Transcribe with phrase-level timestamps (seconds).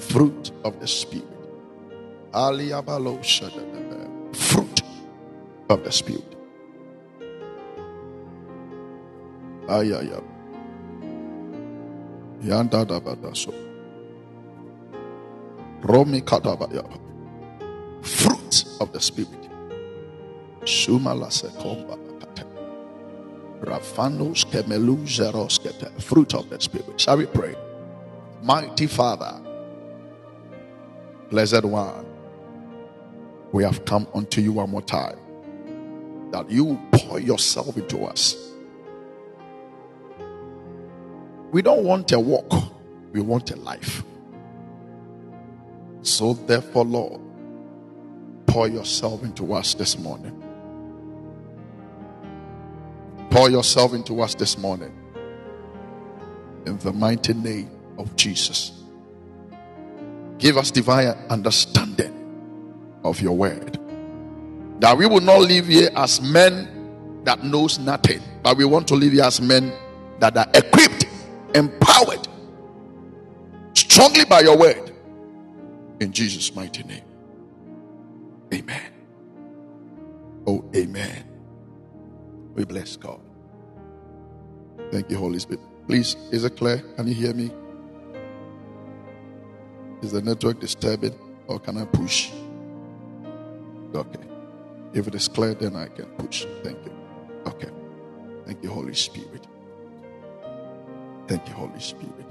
[0.00, 1.26] Fruit of the Spirit.
[4.34, 4.82] Fruit
[5.70, 6.36] of the Spirit.
[9.68, 10.22] Ayaya.
[12.42, 13.54] Yanda da badaso.
[15.82, 16.84] Romi katabaya.
[18.02, 19.48] Fruit of the Spirit.
[20.64, 21.98] Sumala sekomba.
[23.62, 25.90] Rafanos kemelu zeroskete.
[26.02, 27.00] Fruit of the Spirit.
[27.00, 27.54] Shall we pray?
[28.42, 29.40] Mighty Father,
[31.30, 32.04] Blessed One,
[33.52, 35.18] we have come unto you one more time
[36.32, 38.36] that you pour yourself into us.
[41.52, 42.52] We don't want a walk,
[43.12, 44.02] we want a life.
[46.02, 47.20] So, therefore, Lord,
[48.46, 50.36] pour yourself into us this morning.
[53.30, 54.96] Pour yourself into us this morning.
[56.66, 58.79] In the mighty name of Jesus.
[60.40, 62.16] Give us divine understanding
[63.04, 63.78] of your word.
[64.80, 68.94] That we will not live here as men that knows nothing, but we want to
[68.94, 69.70] live here as men
[70.18, 71.04] that are equipped,
[71.54, 72.26] empowered,
[73.74, 74.90] strongly by your word.
[76.00, 77.04] In Jesus' mighty name.
[78.54, 78.92] Amen.
[80.46, 81.24] Oh, amen.
[82.54, 83.20] We bless God.
[84.90, 85.60] Thank you, Holy Spirit.
[85.86, 86.78] Please, is it clear?
[86.96, 87.50] Can you hear me?
[90.02, 91.14] Is the network disturbing
[91.46, 92.30] or can I push?
[93.94, 94.24] Okay.
[94.94, 96.46] If it is clear, then I can push.
[96.62, 96.92] Thank you.
[97.46, 97.70] Okay.
[98.46, 99.46] Thank you, Holy Spirit.
[101.28, 102.26] Thank you, Holy Spirit.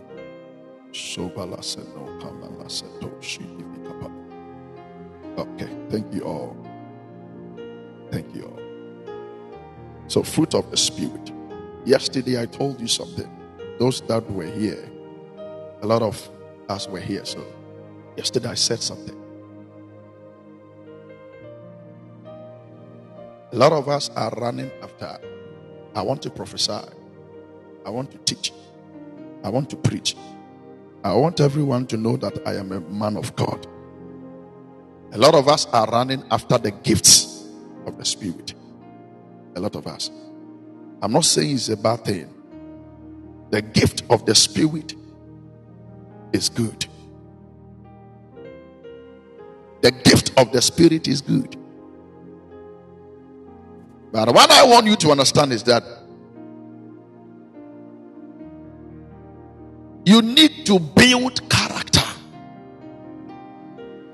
[5.38, 5.70] Okay.
[5.90, 6.58] Thank you all.
[8.12, 8.60] Thank you all.
[10.08, 11.32] So, fruit of the Spirit.
[11.86, 13.30] Yesterday I told you something.
[13.78, 14.90] Those that were here,
[15.82, 16.30] a lot of
[16.68, 17.24] us were here.
[17.26, 17.46] So,
[18.20, 19.16] yesterday I said something.
[23.54, 25.18] A lot of us are running after.
[25.96, 26.82] I want to prophesy.
[27.86, 28.52] I want to teach.
[29.42, 30.18] I want to preach.
[31.02, 33.66] I want everyone to know that I am a man of God.
[35.14, 37.48] A lot of us are running after the gifts
[37.86, 38.54] of the Spirit.
[39.56, 40.12] A lot of us.
[41.02, 42.28] I'm not saying it's a bad thing.
[43.52, 44.94] The gift of the Spirit
[46.34, 46.86] is good.
[49.82, 51.56] The gift of the Spirit is good.
[54.12, 55.84] But what I want you to understand is that
[60.06, 62.02] you need to build character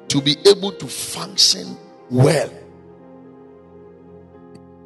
[0.10, 1.78] to be able to function
[2.10, 2.50] well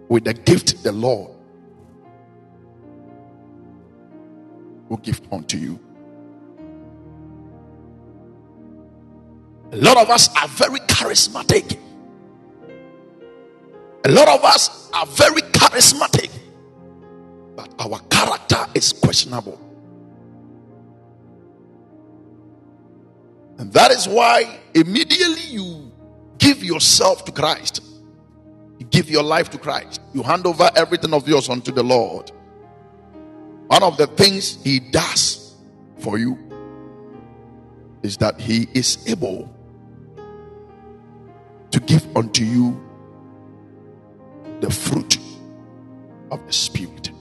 [0.08, 1.32] with the gift the Lord
[4.90, 5.80] will give unto you.
[9.72, 11.78] A lot of us are very charismatic.
[14.06, 16.32] A lot of us are very charismatic,
[17.56, 19.60] but our character is questionable.
[23.60, 25.92] And that is why immediately you
[26.40, 27.84] give yourself to Christ,
[28.80, 32.32] you give your life to Christ, you hand over everything of yours unto the Lord.
[33.68, 35.54] One of the things He does
[36.00, 36.40] for you
[38.02, 39.54] is that He is able
[41.72, 42.80] to give unto you
[44.62, 45.18] the fruit
[46.32, 47.12] of the Spirit.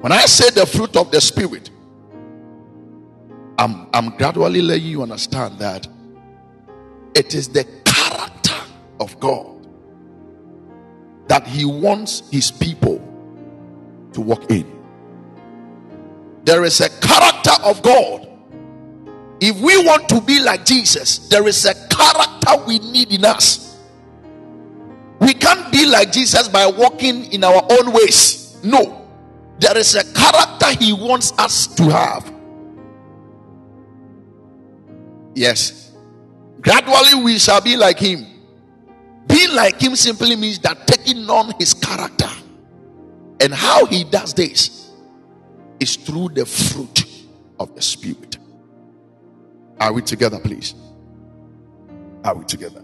[0.00, 1.70] When I say the fruit of the Spirit,
[3.58, 5.88] I'm, I'm gradually letting you understand that
[7.14, 8.54] it is the character
[9.00, 9.66] of God
[11.28, 12.98] that He wants His people
[14.12, 14.72] to walk in.
[16.44, 18.25] There is a character of God.
[19.40, 23.78] If we want to be like Jesus, there is a character we need in us.
[25.20, 28.58] We can't be like Jesus by walking in our own ways.
[28.62, 29.06] No.
[29.58, 32.32] There is a character he wants us to have.
[35.34, 35.92] Yes.
[36.60, 38.26] Gradually we shall be like him.
[39.26, 42.28] Being like him simply means that taking on his character.
[43.40, 44.90] And how he does this
[45.78, 47.04] is through the fruit
[47.58, 48.35] of the Spirit.
[49.80, 50.74] Are we together, please?
[52.24, 52.82] Are we together?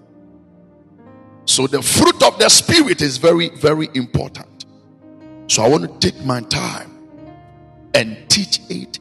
[1.44, 4.66] So the fruit of the spirit is very, very important.
[5.48, 6.90] So I want to take my time
[7.94, 9.00] and teach it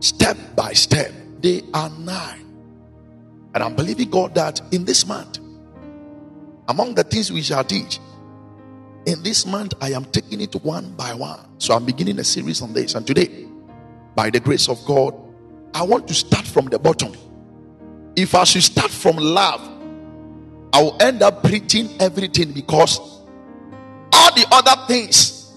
[0.00, 1.12] step by step.
[1.40, 2.44] They are nine.
[3.54, 5.38] And I'm believing God that in this month,
[6.68, 8.00] among the things we shall teach,
[9.06, 11.40] in this month, I am taking it one by one.
[11.58, 12.96] So I'm beginning a series on this.
[12.96, 13.46] And today,
[14.16, 15.14] by the grace of God,
[15.74, 17.14] I want to start from the bottom.
[18.16, 19.60] If I should start from love,
[20.72, 25.52] I will end up preaching everything because all the other things,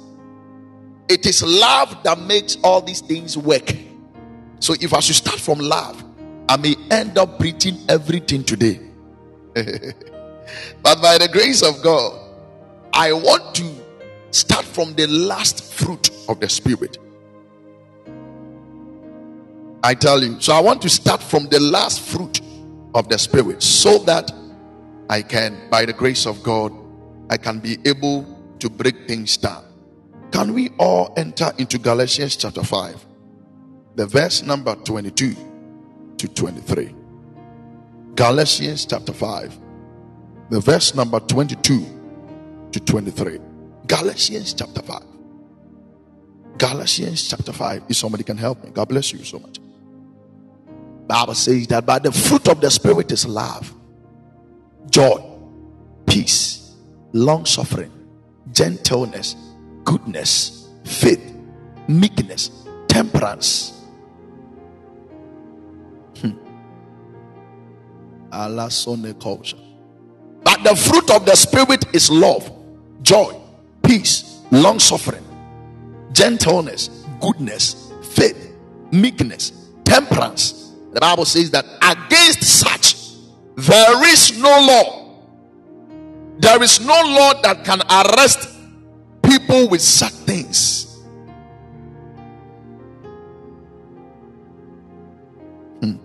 [1.08, 3.74] it is love that makes all these things work.
[4.60, 6.04] So if I should start from love,
[6.48, 8.80] I may end up preaching everything today.
[9.54, 12.20] but by the grace of God,
[12.94, 13.72] I want to
[14.32, 16.98] start from the last fruit of the Spirit.
[19.84, 20.40] I tell you.
[20.42, 22.42] So I want to start from the last fruit
[22.94, 24.32] of the Spirit so that
[25.10, 26.74] I can, by the grace of God,
[27.30, 28.26] I can be able
[28.60, 29.64] to break things down.
[30.32, 33.06] Can we all enter into Galatians chapter 5,
[33.96, 35.36] the verse number 22
[36.18, 36.96] to 23?
[38.16, 39.58] Galatians chapter 5,
[40.50, 41.86] the verse number 22
[42.72, 43.40] to 23.
[43.88, 45.02] Galatians chapter 5.
[46.58, 47.84] Galatians chapter 5.
[47.90, 49.60] If somebody can help me, God bless you so much.
[51.10, 53.74] Bible says that by the fruit of the spirit is love,
[54.92, 55.20] joy,
[56.06, 56.76] peace,
[57.14, 57.92] long suffering,
[58.52, 59.36] gentleness,
[59.84, 61.34] goodness, faith,
[61.88, 62.52] meekness,
[62.88, 63.88] temperance.
[66.22, 66.38] Hmm.
[70.44, 72.52] But the fruit of the spirit is love,
[73.02, 73.36] joy,
[73.82, 75.26] peace, long suffering,
[76.12, 78.56] gentleness, goodness, faith,
[78.92, 80.59] meekness, temperance.
[80.92, 82.96] The Bible says that against such
[83.56, 85.00] there is no law.
[86.40, 88.48] There is no law that can arrest
[89.22, 90.98] people with such things.
[95.82, 95.98] Hmm.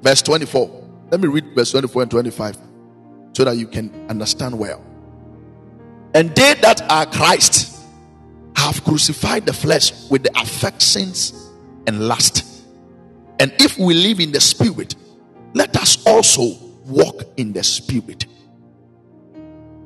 [0.00, 0.84] Verse 24.
[1.10, 2.58] Let me read verse 24 and 25
[3.34, 4.82] so that you can understand well.
[6.14, 7.78] And they that are Christ
[8.56, 11.50] have crucified the flesh with the affections
[11.86, 12.55] and lust.
[13.38, 14.94] And if we live in the spirit,
[15.54, 16.54] let us also
[16.86, 18.26] walk in the spirit.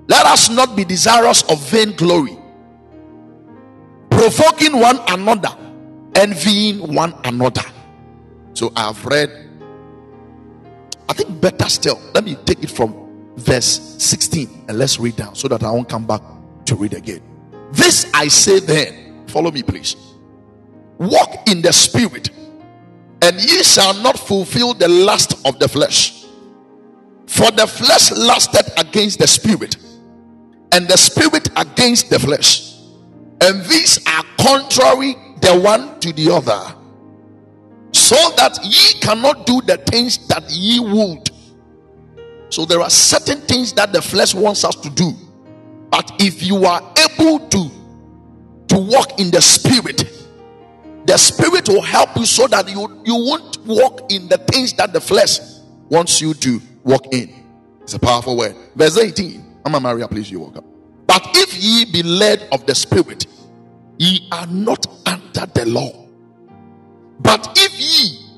[0.09, 2.37] Let us not be desirous of vain glory,
[4.11, 5.57] provoking one another,
[6.17, 7.63] envying one another.
[8.55, 9.31] So I have read,
[11.09, 15.35] I think better still, let me take it from verse 16 and let's read down
[15.35, 16.23] so that I won't come back
[16.67, 17.23] to read again.
[17.73, 19.97] This I say then, follow me please.
[20.99, 22.31] Walk in the spirit
[23.23, 26.25] and ye shall not fulfill the lust of the flesh.
[27.27, 29.77] For the flesh lusted against the spirit,
[30.73, 32.75] and the spirit against the flesh.
[33.41, 36.75] And these are contrary the one to the other,
[37.93, 41.31] so that ye cannot do the things that ye would.
[42.51, 45.13] So there are certain things that the flesh wants us to do.
[45.91, 47.71] But if you are able to
[48.69, 50.20] to walk in the spirit,
[51.05, 54.93] the spirit will help you so that you, you won't walk in the things that
[54.93, 55.39] the flesh
[55.89, 57.33] wants you to walk in.
[57.83, 58.55] It's a powerful word.
[58.77, 59.45] Verse 18.
[59.65, 60.65] a Maria, please you walk up.
[61.07, 63.27] But if ye be led of the spirit,
[63.99, 66.07] ye are not under the law.
[67.21, 68.31] But if ye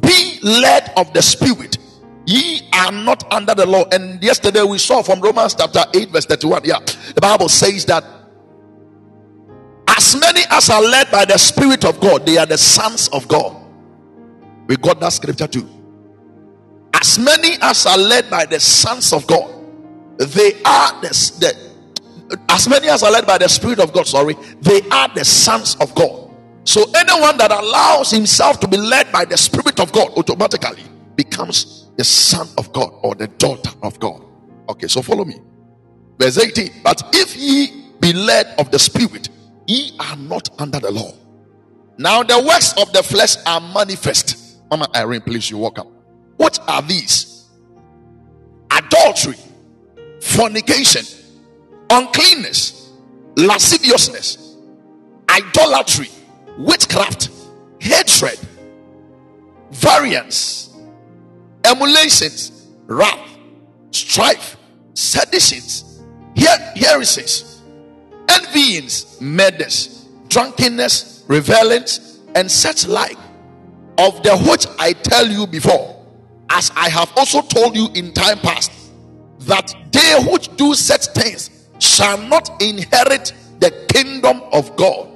[0.00, 1.78] be led of the spirit,
[2.26, 3.84] ye are not under the law.
[3.90, 6.62] And yesterday we saw from Romans chapter 8, verse 31.
[6.64, 6.78] Yeah,
[7.14, 8.04] the Bible says that
[10.02, 13.28] as many as are led by the Spirit of God, they are the sons of
[13.28, 13.54] God.
[14.66, 15.68] We got that scripture too.
[16.92, 19.48] As many as are led by the sons of God,
[20.18, 24.34] they are the, the as many as are led by the Spirit of God, sorry,
[24.60, 26.30] they are the sons of God.
[26.64, 30.82] So anyone that allows himself to be led by the Spirit of God automatically
[31.14, 34.24] becomes the son of God or the daughter of God.
[34.68, 35.40] Okay, so follow me.
[36.18, 36.82] Verse 18.
[36.82, 39.28] But if ye be led of the Spirit,
[39.72, 41.12] Ye are not under the law.
[41.96, 44.58] Now the works of the flesh are manifest.
[44.70, 45.86] Mama Irene, please, you walk up.
[46.36, 47.46] What are these?
[48.70, 49.38] Adultery,
[50.20, 51.06] fornication,
[51.88, 52.92] uncleanness,
[53.36, 54.56] lasciviousness,
[55.30, 56.10] idolatry,
[56.58, 57.30] witchcraft,
[57.78, 58.38] hatred,
[59.70, 60.76] variance,
[61.64, 63.26] emulations, wrath,
[63.90, 64.58] strife,
[64.92, 66.02] seditions,
[66.36, 67.51] her- heresies
[68.32, 73.18] envyings, murders, drunkenness, revelings, and such like,
[73.98, 76.04] of the which I tell you before,
[76.50, 78.72] as I have also told you in time past,
[79.40, 85.08] that they which do such things shall not inherit the kingdom of God.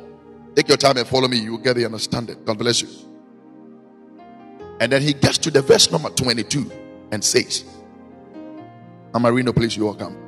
[0.54, 2.42] Take your time and follow me, you will get the understanding.
[2.44, 2.88] God bless you.
[4.80, 6.70] And then he gets to the verse number 22
[7.12, 7.64] and says,
[9.12, 10.25] Amarino, please, you welcome.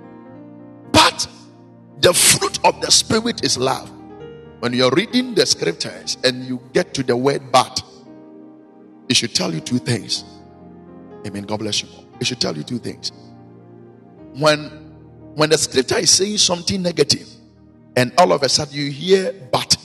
[2.01, 3.91] The fruit of the Spirit is love,
[4.61, 7.83] when you're reading the scriptures and you get to the word but,
[9.09, 10.25] it should tell you two things.
[11.27, 11.45] Amen.
[11.45, 11.89] God bless you.
[12.21, 13.13] It should tell you two things.
[14.35, 14.87] When
[15.35, 17.29] when the scripture is saying something negative,
[17.97, 19.77] and all of a sudden you hear but,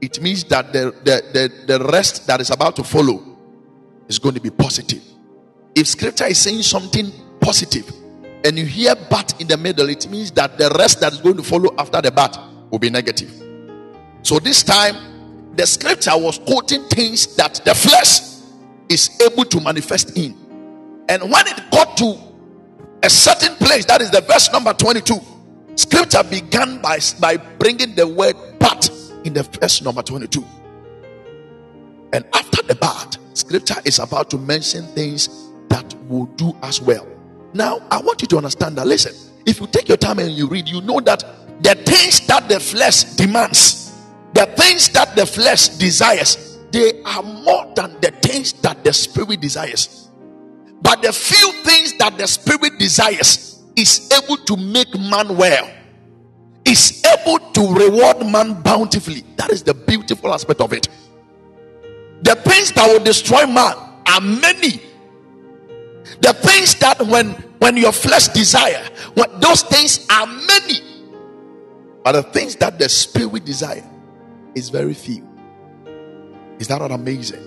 [0.00, 1.22] it means that the, the,
[1.66, 3.24] the, the rest that is about to follow
[4.08, 5.02] is going to be positive.
[5.74, 7.90] If scripture is saying something positive
[8.44, 11.36] and you hear but in the middle, it means that the rest that is going
[11.36, 12.38] to follow after the but
[12.70, 13.30] will be negative.
[14.22, 18.20] So this time, the scripture was quoting things that the flesh
[18.88, 20.36] is able to manifest in.
[21.08, 22.18] And when it got to
[23.02, 25.20] a certain place, that is the verse number 22,
[25.74, 28.90] scripture began by, by bringing the word but
[29.24, 30.44] in the verse number 22.
[32.12, 35.28] And after the but, scripture is about to mention things
[35.68, 37.06] that will do us well.
[37.54, 38.86] Now, I want you to understand that.
[38.86, 39.14] Listen,
[39.46, 41.24] if you take your time and you read, you know that
[41.62, 43.92] the things that the flesh demands,
[44.34, 49.40] the things that the flesh desires, they are more than the things that the spirit
[49.40, 50.08] desires.
[50.80, 55.70] But the few things that the spirit desires is able to make man well,
[56.64, 59.24] is able to reward man bountifully.
[59.36, 60.88] That is the beautiful aspect of it.
[62.22, 63.74] The things that will destroy man
[64.06, 64.80] are many
[66.20, 70.80] the things that when when your flesh desire, what those things are many.
[72.02, 73.88] But the things that the spirit desire
[74.54, 75.28] is very few.
[76.58, 77.40] Is that not amazing?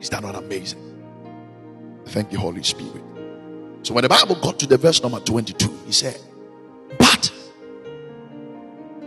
[0.00, 0.80] Is that not amazing?
[2.06, 3.02] Thank you, Holy Spirit.
[3.82, 6.18] So when the Bible got to the verse number 22, he said,
[6.98, 7.32] But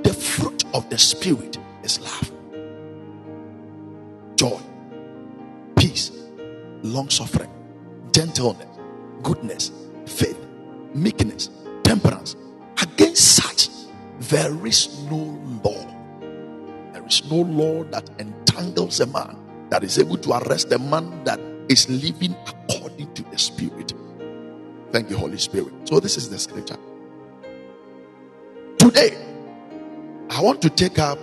[0.04, 2.32] the fruit of the Spirit is love,
[4.36, 4.60] joy,
[6.86, 7.50] long suffering,
[8.12, 8.68] gentleness,
[9.24, 9.72] goodness,
[10.06, 10.38] faith,
[10.94, 11.50] meekness,
[11.84, 12.36] temperance.
[12.82, 13.70] Against such,
[14.20, 15.88] there is no law.
[16.94, 19.38] There is no law that entangles a man,
[19.70, 21.40] that is able to arrest a man that
[21.70, 23.94] is living according to the Spirit.
[24.92, 25.74] Thank you, Holy Spirit.
[25.86, 26.78] So, this is the scripture.
[28.78, 29.18] Today,
[30.30, 31.20] I want to take up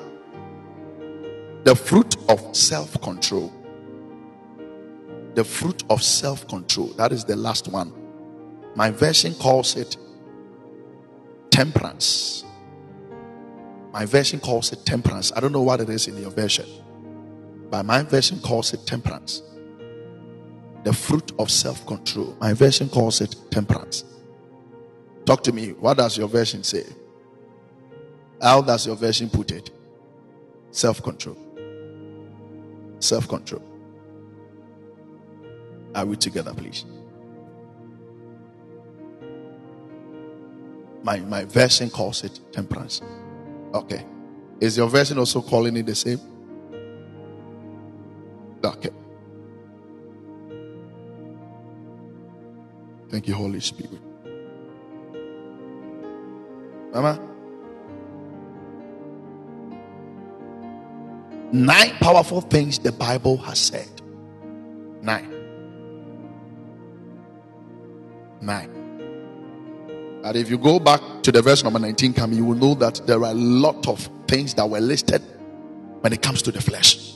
[1.65, 3.53] the fruit of self control
[5.35, 6.89] the fruit of self control.
[6.97, 7.93] That is the last one.
[8.75, 9.97] My version calls it
[11.51, 12.45] temperance.
[13.93, 15.33] My version calls it temperance.
[15.37, 16.67] I don't know what it is in your version,
[17.71, 19.43] but my version calls it temperance.
[20.85, 22.37] The fruit of self control.
[22.41, 24.05] My version calls it temperance.
[25.25, 25.71] Talk to me.
[25.73, 26.85] What does your version say?
[28.41, 29.71] How does your version put it?
[30.73, 31.37] Self control.
[32.99, 33.63] Self control.
[35.95, 36.85] Are we together, please?
[41.03, 43.03] My, my version calls it temperance.
[43.75, 44.07] Okay.
[44.61, 46.21] Is your version also calling it the same?
[48.65, 48.91] Okay.
[53.11, 54.01] Thank you, Holy Spirit.
[56.93, 57.21] Mama.
[61.53, 63.89] Nine powerful things the Bible has said.
[65.03, 65.32] Nine.
[68.43, 68.83] 9.
[70.25, 73.07] And if you go back to the verse number 19, come, you will know that
[73.07, 75.21] there are a lot of things that were listed
[76.01, 77.15] when it comes to the flesh.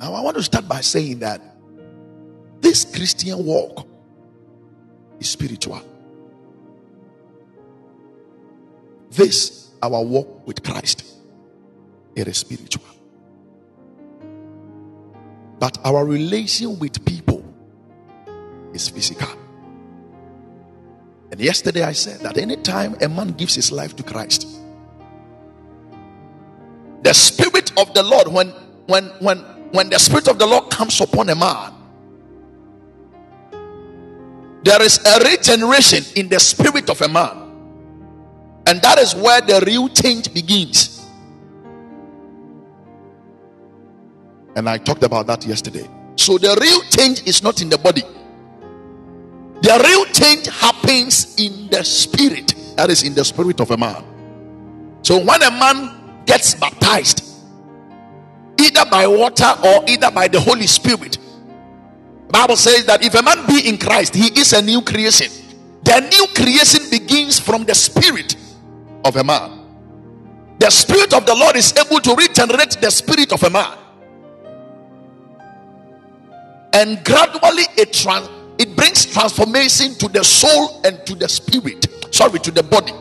[0.00, 1.40] Now, I want to start by saying that
[2.60, 3.86] this Christian walk
[5.20, 5.80] is spiritual.
[9.10, 11.04] This, our walk with Christ,
[12.14, 12.84] it is spiritual.
[15.58, 17.44] But our relation with people
[18.74, 19.45] is physical.
[21.36, 24.48] And yesterday I said that anytime a man gives his life to Christ,
[27.02, 28.48] the spirit of the Lord, when
[28.86, 29.38] when when
[29.72, 31.74] when the spirit of the Lord comes upon a man,
[34.62, 37.36] there is a regeneration in the spirit of a man.
[38.66, 41.06] And that is where the real change begins.
[44.56, 45.86] And I talked about that yesterday.
[46.16, 48.04] So the real change is not in the body.
[49.62, 52.54] The real change happens in the spirit.
[52.76, 54.04] That is in the spirit of a man.
[55.02, 57.24] So when a man gets baptized,
[58.60, 61.18] either by water or either by the Holy Spirit,
[62.28, 65.30] Bible says that if a man be in Christ, he is a new creation.
[65.84, 68.36] The new creation begins from the spirit
[69.04, 69.64] of a man.
[70.58, 73.78] The spirit of the Lord is able to regenerate the spirit of a man.
[76.72, 82.38] And gradually it trans it brings transformation to the soul and to the spirit sorry
[82.38, 82.92] to the body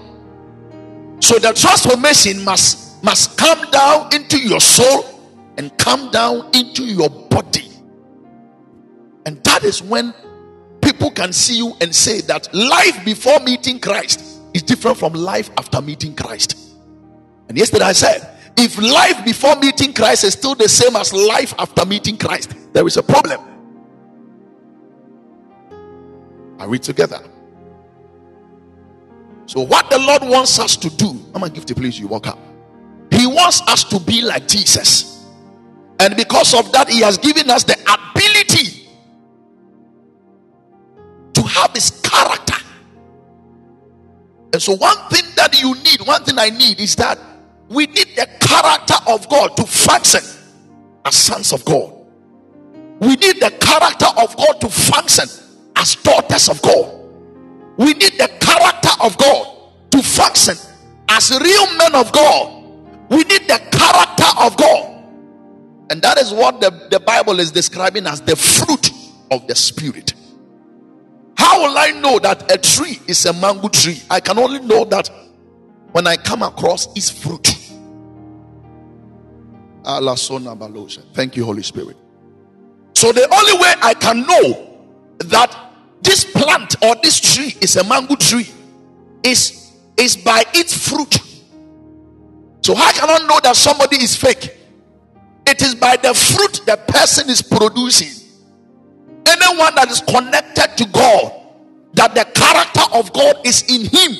[1.21, 5.05] So the transformation must must come down into your soul
[5.57, 7.69] and come down into your body.
[9.25, 10.13] And that is when
[10.81, 15.49] people can see you and say that life before meeting Christ is different from life
[15.57, 16.57] after meeting Christ.
[17.49, 21.53] And yesterday I said, if life before meeting Christ is still the same as life
[21.59, 23.41] after meeting Christ, there is a problem.
[26.59, 27.19] Are we together?
[29.47, 32.27] So, what the Lord wants us to do, I'm gonna give the place you walk
[32.27, 32.39] up.
[33.11, 35.25] He wants us to be like Jesus,
[35.99, 38.87] and because of that, He has given us the ability
[41.33, 42.55] to have His character.
[44.53, 47.19] And so, one thing that you need, one thing I need is that
[47.69, 50.21] we need the character of God to function
[51.05, 51.93] as sons of God.
[52.99, 55.27] We need the character of God to function
[55.75, 56.91] as daughters of God.
[57.77, 60.55] We need the character of God to function
[61.09, 62.63] as real men of God.
[63.09, 64.91] We need the character of God.
[65.89, 68.91] And that is what the, the Bible is describing as the fruit
[69.29, 70.13] of the Spirit.
[71.37, 74.01] How will I know that a tree is a mango tree?
[74.09, 75.09] I can only know that
[75.91, 77.47] when I come across its fruit.
[81.13, 81.97] Thank you, Holy Spirit.
[82.95, 84.79] So the only way I can know
[85.19, 85.64] that
[86.05, 88.47] this plant or this tree is a mango tree
[89.23, 91.17] is is by its fruit.
[92.61, 94.57] So how can I know that somebody is fake?
[95.47, 98.23] It is by the fruit the person is producing.
[99.27, 101.31] Anyone that is connected to God,
[101.93, 104.17] that the character of God is in him.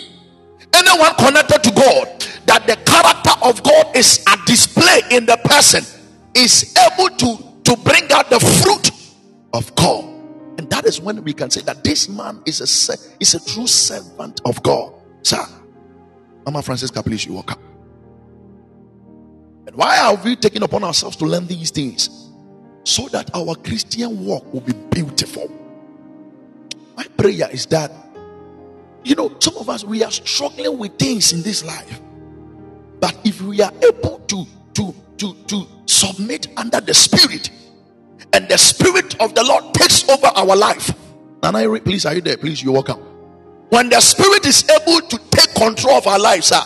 [0.73, 2.07] Anyone connected to God,
[2.45, 5.83] that the character of God is a display in the person,
[6.35, 8.91] is able to, to bring out the fruit
[9.53, 10.14] of God.
[10.57, 13.67] And that is when we can say that this man is a, is a true
[13.67, 14.93] servant of God.
[15.23, 15.43] Sir,
[16.45, 17.59] Mama Francisca, please, you walk up.
[19.67, 22.29] And why are we taking upon ourselves to learn these things?
[22.83, 25.51] So that our Christian walk will be beautiful.
[26.95, 27.91] My prayer is that,
[29.03, 31.99] you know, some of us, we are struggling with things in this life.
[32.99, 37.49] But if we are able to, to, to, to submit under the Spirit,
[38.35, 40.93] and the Spirit of the Lord takes over our life.
[41.41, 42.35] And I please, are you there?
[42.35, 42.99] Please, you welcome.
[43.69, 46.61] When the Spirit is able to take control of our lives, sir,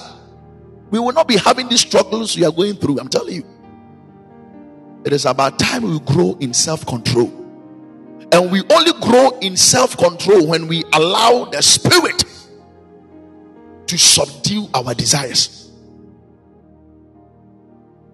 [0.90, 3.00] we will not be having these struggles we are going through.
[3.00, 3.46] I'm telling you.
[5.06, 7.28] It is about time we grow in self control.
[8.32, 12.24] And we only grow in self control when we allow the Spirit
[13.86, 15.70] to subdue our desires.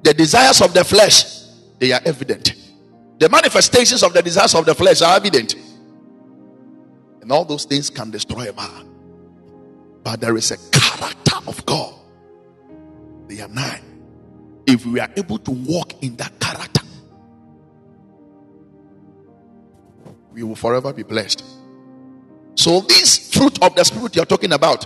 [0.04, 1.46] The desires of the flesh,
[1.80, 2.65] they are evident.
[3.18, 5.56] The manifestations of the desires of the flesh are evident.
[7.22, 8.90] And all those things can destroy a man.
[10.04, 11.94] But there is a character of God.
[13.28, 13.82] They are nine.
[14.68, 16.82] If we are able to walk in that character,
[20.32, 21.44] we will forever be blessed.
[22.56, 24.86] So, this fruit of the Spirit you're talking about,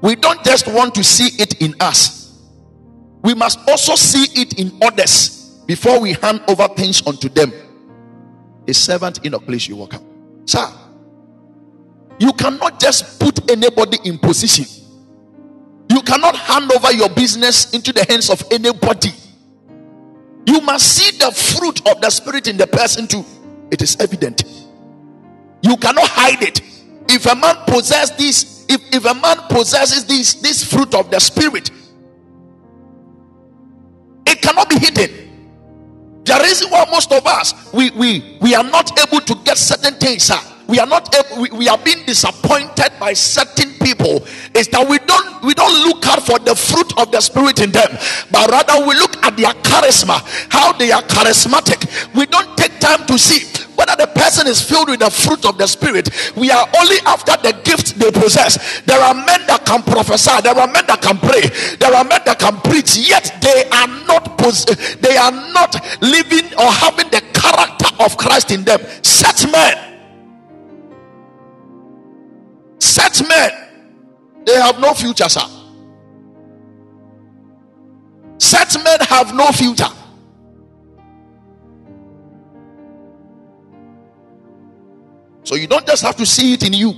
[0.00, 2.38] we don't just want to see it in us,
[3.22, 5.39] we must also see it in others
[5.70, 7.52] before we hand over things unto them.
[8.66, 10.04] A servant in a place you welcome.
[10.44, 10.68] Sir,
[12.18, 14.64] you cannot just put anybody in position.
[15.88, 19.12] You cannot hand over your business into the hands of anybody.
[20.44, 23.24] You must see the fruit of the spirit in the person too.
[23.70, 24.42] It is evident.
[25.62, 26.62] You cannot hide it.
[27.08, 31.20] If a man possesses this, if, if a man possesses this, this fruit of the
[31.20, 31.70] spirit,
[34.26, 35.29] it cannot be hidden.
[36.24, 39.94] The reason why most of us we we we are not able to get certain
[39.94, 40.38] things, sir.
[40.70, 44.22] we are not able, we, we are being disappointed by certain people
[44.54, 47.72] is that we don't we don't look out for the fruit of the spirit in
[47.72, 47.90] them,
[48.30, 52.14] but rather we look at their charisma, how they are charismatic.
[52.14, 53.50] We don't take time to see
[53.90, 56.10] whether the person is filled with the fruit of the spirit.
[56.36, 58.82] We are only after the gift they possess.
[58.82, 61.42] There are men that can prophesy, there are men that can pray,
[61.76, 64.64] there are men that can preach, yet they are not pos-
[64.96, 68.80] they are not living or having the character of Christ in them.
[69.02, 69.98] Such men,
[72.78, 73.50] such men,
[74.44, 75.46] they have no future, sir.
[78.38, 79.88] Such men have no future.
[85.50, 86.94] So you don't just have to see it in you,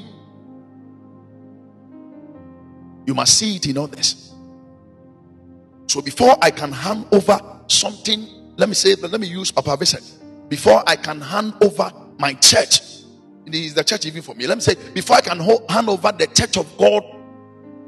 [3.07, 4.35] you must see it in others.
[5.87, 10.51] So before I can hand over something, let me say, let me use Papa Vincent.
[10.51, 12.83] Before I can hand over my church,
[13.47, 14.47] is the church even for me.
[14.47, 17.03] Let me say, before I can hand over the church of God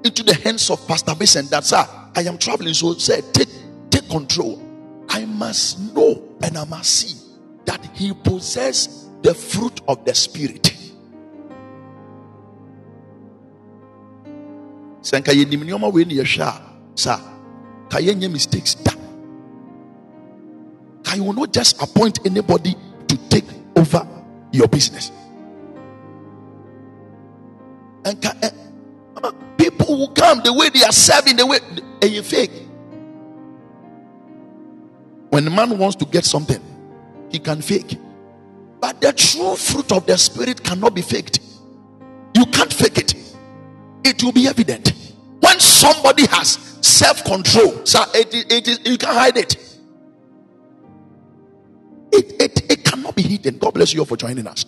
[0.03, 2.72] into the hands of Pastor Vincent that, sir, I am traveling.
[2.72, 3.50] So, say, take,
[3.90, 4.66] take control.
[5.11, 7.20] I must know and I must see
[7.66, 10.71] that he possesses the fruit of the Spirit.
[15.05, 16.61] sɛ nka yɛnim nneɔma wei ne yɛhwɛ a
[16.95, 17.21] saa
[17.91, 17.99] ka
[18.31, 18.93] mistakes da.
[21.03, 22.75] Ka you will not just appoint anybody
[23.07, 23.45] to take
[23.77, 24.07] over
[24.51, 25.13] your business.
[28.07, 28.51] And eh,
[29.59, 31.59] people will come the way they are serving the way
[32.01, 32.53] and you fake.
[35.29, 36.61] When a man wants to get something
[37.31, 37.99] he can fake
[38.85, 41.40] but the true fruit of the spirit cannot be faked.
[42.35, 43.14] You can't fake it.
[44.05, 44.92] It will be evident.
[45.40, 49.55] When somebody has self-control so it, it, it is you can't hide it.
[52.12, 53.57] it it it cannot be hidden.
[53.57, 54.66] God bless you for joining us.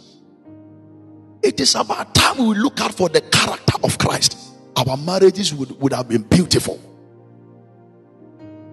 [1.42, 4.38] It is about time we look out for the character of christ.
[4.76, 6.80] Our marriages would, would have been beautiful.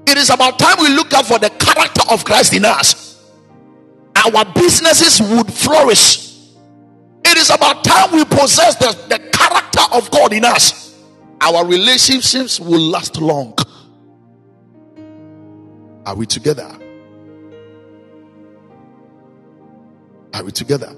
[0.07, 3.02] It is about time we look out for the character of christ in us
[4.25, 6.23] our businesses would flourish
[7.33, 10.95] it is about time we possess the, the character of God in us.
[11.41, 13.57] Our relationships will last long.
[16.05, 16.77] Are we together?
[20.33, 20.95] Are we together?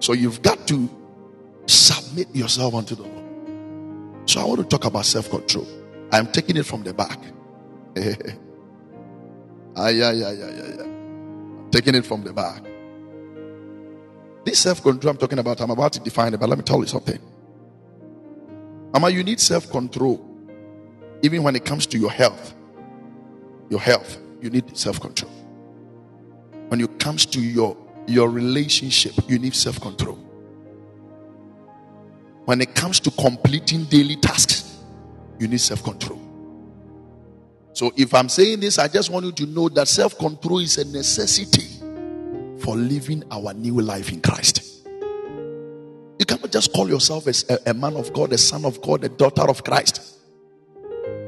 [0.00, 0.90] So you've got to
[1.66, 4.28] submit yourself unto the Lord.
[4.28, 5.66] So I want to talk about self control.
[6.12, 7.18] I'm taking it from the back.
[8.00, 10.90] Yeah, yeah, yeah, yeah, yeah
[11.70, 12.62] taking it from the back.
[14.44, 16.80] This self control I'm talking about, I'm about to define it, but let me tell
[16.80, 17.18] you something.
[18.94, 20.26] Ama, you need self control
[21.22, 22.54] even when it comes to your health.
[23.68, 25.30] Your health, you need self control.
[26.68, 30.18] When it comes to your, your relationship, you need self control.
[32.46, 34.78] When it comes to completing daily tasks,
[35.38, 36.19] you need self control.
[37.80, 40.76] So if I'm saying this, I just want you to know that self control is
[40.76, 41.66] a necessity
[42.58, 44.86] for living our new life in Christ.
[46.18, 49.08] You cannot just call yourself a, a man of God, a son of God, a
[49.08, 50.18] daughter of Christ,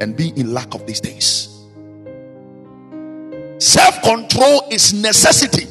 [0.03, 1.49] and be in lack of these things.
[3.57, 5.67] Self control is necessity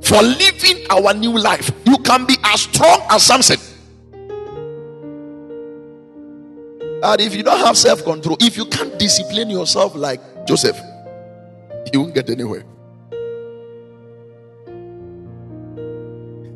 [0.00, 1.70] for living our new life.
[1.84, 3.58] You can be as strong as Samson.
[7.02, 10.78] And if you don't have self control, if you can't discipline yourself like Joseph,
[11.92, 12.64] you won't get anywhere.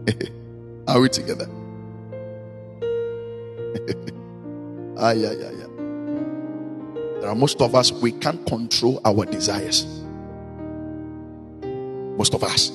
[0.89, 1.47] Are we together?
[4.99, 5.67] ah, yeah, yeah, yeah.
[7.21, 9.85] There are most of us, we can't control our desires.
[12.17, 12.71] Most of us,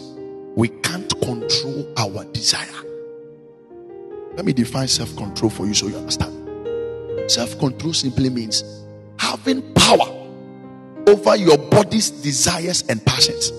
[0.55, 2.67] we can't control our desire.
[4.35, 6.40] Let me define self control for you so you understand.
[7.27, 8.63] Self control simply means
[9.17, 10.21] having power
[11.07, 13.51] over your body's desires and passions.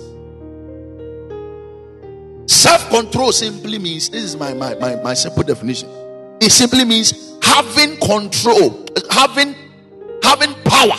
[2.47, 5.89] Self control simply means this is my, my, my, my simple definition.
[6.41, 9.55] It simply means having control, having
[10.23, 10.99] having power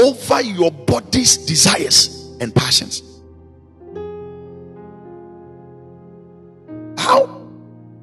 [0.00, 3.02] over your body's desires and passions.
[6.98, 7.48] How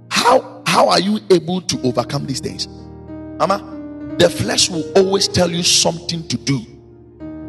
[0.10, 2.68] how how are you able to overcome these things?
[3.46, 6.60] Mama, the flesh will always tell you something to do,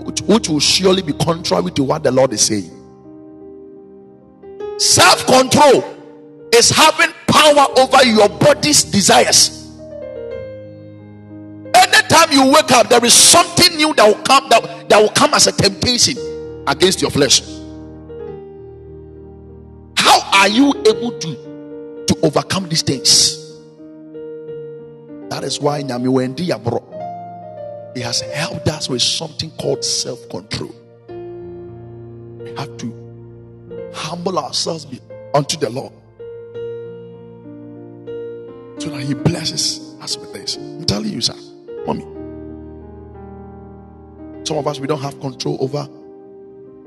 [0.05, 2.69] which, which will surely be contrary to what the Lord is saying.
[4.77, 5.85] Self control
[6.53, 9.71] is having power over your body's desires.
[11.77, 15.33] Anytime you wake up, there is something new that will come that, that will come
[15.35, 16.17] as a temptation
[16.67, 17.43] against your flesh.
[19.97, 23.44] How are you able to to overcome these things?
[25.35, 26.95] That is why Nyami Wendi Yabro
[27.95, 30.75] he has helped us with something called self-control.
[32.39, 34.87] We have to humble ourselves
[35.35, 35.93] unto the Lord
[38.81, 40.57] so that He blesses us with this.
[40.57, 41.37] I'm telling you, sir,
[41.87, 42.03] mommy.
[44.45, 45.89] Some of us we don't have control over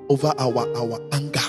[0.10, 1.40] over our our anger.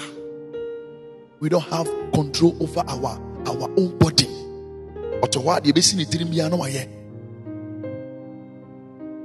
[1.41, 4.38] We don't have control over our our own body.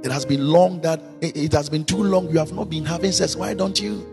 [0.04, 2.28] It has been long that it has been too long.
[2.28, 3.36] You have not been having sex.
[3.36, 4.06] Why don't you?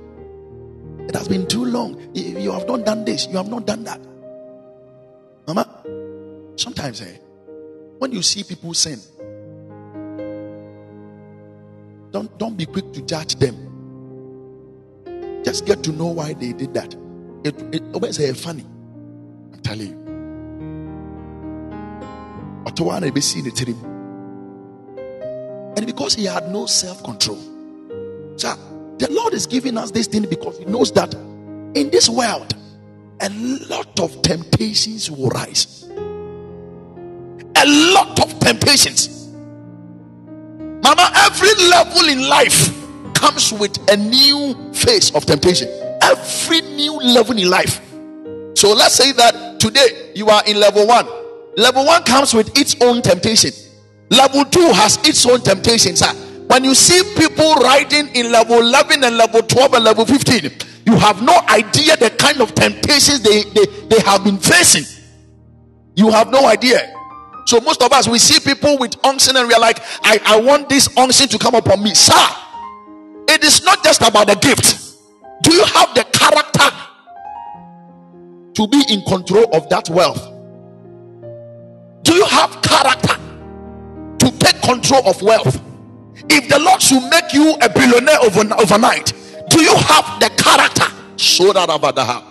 [1.09, 1.99] It has been too long.
[2.15, 3.27] You have not done this.
[3.27, 3.99] You have not done that.
[5.45, 5.67] Mama,
[6.55, 7.17] sometimes eh,
[7.99, 8.99] when you see people sin,
[12.11, 13.55] don't don't be quick to judge them.
[15.43, 16.95] Just get to know why they did that.
[17.43, 18.65] It it always say funny.
[19.51, 20.00] I'm telling you.
[25.77, 27.37] And because he had no self control.
[28.37, 28.53] So
[28.97, 32.53] the Lord is giving us this thing because he knows that in this world,
[33.21, 33.29] a
[33.69, 35.83] lot of temptations will rise.
[37.55, 39.27] A lot of temptations.
[40.83, 42.75] Mama, every level in life
[43.13, 45.67] comes with a new phase of temptation.
[46.01, 47.79] Every new level in life.
[48.55, 51.20] So let's say that today you are in level one.
[51.57, 53.51] Level one comes with its own temptation.
[54.09, 55.95] Level two has its own temptation.
[55.95, 56.13] Sir.
[56.47, 60.51] When you see people riding in level 11 and level 12 and level 15,
[60.85, 64.83] you have no idea the kind of temptations they, they, they have been facing.
[65.95, 66.93] You have no idea.
[67.45, 70.41] So most of us we see people with unction and we are like, I, I
[70.41, 71.93] want this unction to come upon me.
[71.93, 72.13] Sir,
[73.29, 74.97] it is not just about the gift.
[75.43, 76.69] Do you have the character
[78.55, 80.40] to be in control of that wealth?
[82.03, 83.15] Do you have character
[84.19, 85.61] to take control of wealth?
[86.29, 89.13] If the Lord should make you a billionaire overnight,
[89.49, 90.85] do you have the character?
[91.17, 92.23] Show that about the house.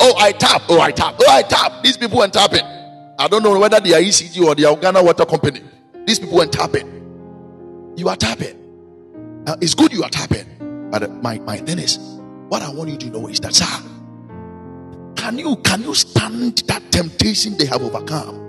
[0.00, 0.62] Oh, I tap.
[0.68, 1.16] Oh, I tap.
[1.20, 1.82] Oh, I tap.
[1.82, 2.64] These people went tapping.
[3.18, 5.60] I don't know whether they are ECG or they are Ghana Water Company.
[6.06, 7.94] These people went tapping.
[7.96, 8.56] You are tapping.
[9.46, 10.88] Uh, it's good you are tapping.
[10.90, 11.98] But my, my thing is,
[12.48, 13.66] what I want you to know is that, sir,
[15.16, 18.47] can you can you stand that temptation they have overcome?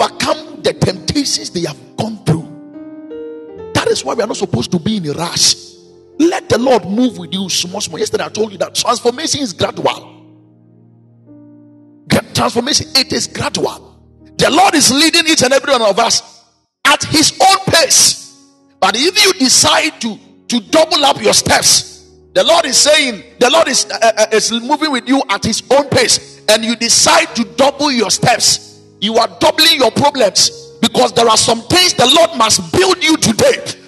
[0.00, 3.72] Overcome the temptations they have gone through?
[3.74, 5.54] That is why we are not supposed to be in a rush.
[6.18, 7.98] Let the Lord move with you small, small.
[7.98, 10.20] Yesterday I told you that transformation is gradual
[12.40, 14.00] transformation, it is gradual.
[14.38, 16.42] The Lord is leading each and every one of us
[16.86, 18.48] at His own pace.
[18.80, 23.50] But if you decide to, to double up your steps, the Lord is saying, the
[23.50, 27.36] Lord is, uh, uh, is moving with you at His own pace, and you decide
[27.36, 28.69] to double your steps,
[29.00, 33.16] you are doubling your problems because there are some things the Lord must build you
[33.16, 33.80] today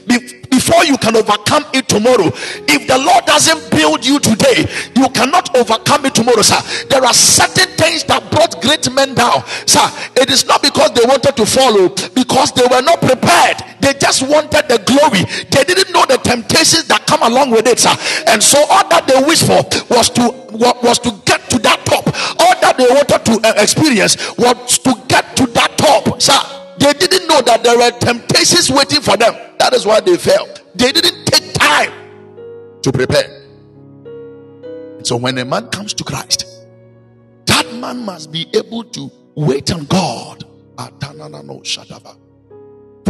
[0.52, 2.28] before you can overcome it tomorrow.
[2.68, 6.60] If the Lord doesn't build you today, you cannot overcome it tomorrow, sir.
[6.88, 9.82] There are certain things that brought great men down, sir.
[10.14, 13.64] It is not because they wanted to follow, oh, because they were not prepared.
[13.80, 15.24] They just wanted the glory.
[15.50, 17.96] They didn't know the temptations that come along with it, sir.
[18.28, 22.04] And so all that they wished for was to was to get to that top.
[22.38, 26.38] All that they wanted to uh, experience was to get to that top, sir.
[26.78, 29.34] They didn't know that there were temptations waiting for them.
[29.58, 30.62] That is why they failed.
[30.74, 31.92] They didn't take time
[32.82, 33.42] to prepare.
[35.02, 36.46] So when a man comes to Christ,
[37.46, 40.44] that man must be able to wait on God.
[40.76, 40.86] For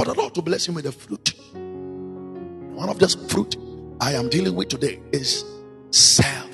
[0.07, 1.35] the Lord to bless him with the fruit.
[1.53, 3.57] One of this fruit
[4.01, 5.45] I am dealing with today is
[5.91, 6.53] self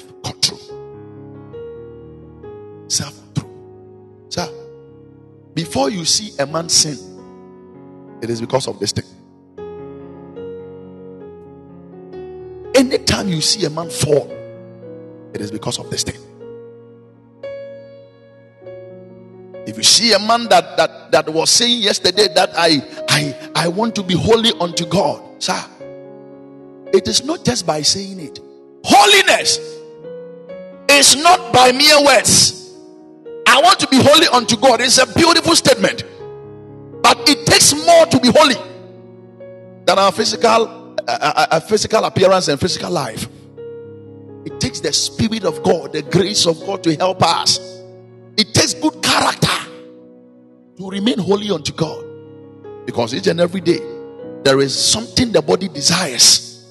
[2.88, 4.26] Self control.
[4.28, 4.48] Sir,
[5.54, 6.96] before you see a man sin,
[8.22, 9.04] it is because of this thing.
[12.74, 14.30] Anytime you see a man fall,
[15.34, 16.20] it is because of this thing.
[19.66, 23.68] If you see a man that that that was saying yesterday that I I I
[23.68, 25.60] want to be holy unto God, sir,
[26.94, 28.40] it is not just by saying it.
[28.82, 29.58] Holiness
[30.88, 32.57] is not by mere words.
[33.48, 34.80] I want to be holy unto God.
[34.80, 36.04] It's a beautiful statement,
[37.02, 38.56] but it takes more to be holy
[39.84, 43.26] than our physical a, a, physical appearance and physical life.
[44.44, 47.58] It takes the Spirit of God, the grace of God to help us.
[48.36, 49.48] It takes good character
[50.76, 52.04] to remain holy unto God.
[52.86, 53.80] Because each and every day,
[54.44, 56.66] there is something the body desires.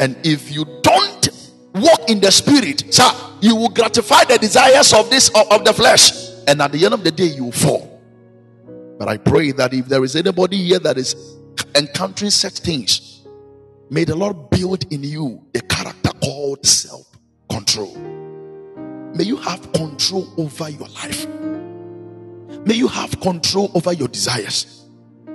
[0.00, 1.28] And if you don't
[1.74, 5.72] walk in the Spirit, sir, you will gratify the desires of this of, of the
[5.72, 6.21] flesh.
[6.46, 8.00] And at the end of the day, you fall.
[8.98, 11.16] But I pray that if there is anybody here that is
[11.74, 13.12] encountering such things,
[13.92, 17.06] May the Lord build in you a character called self
[17.50, 17.94] control.
[19.14, 21.26] May you have control over your life.
[22.64, 24.86] May you have control over your desires.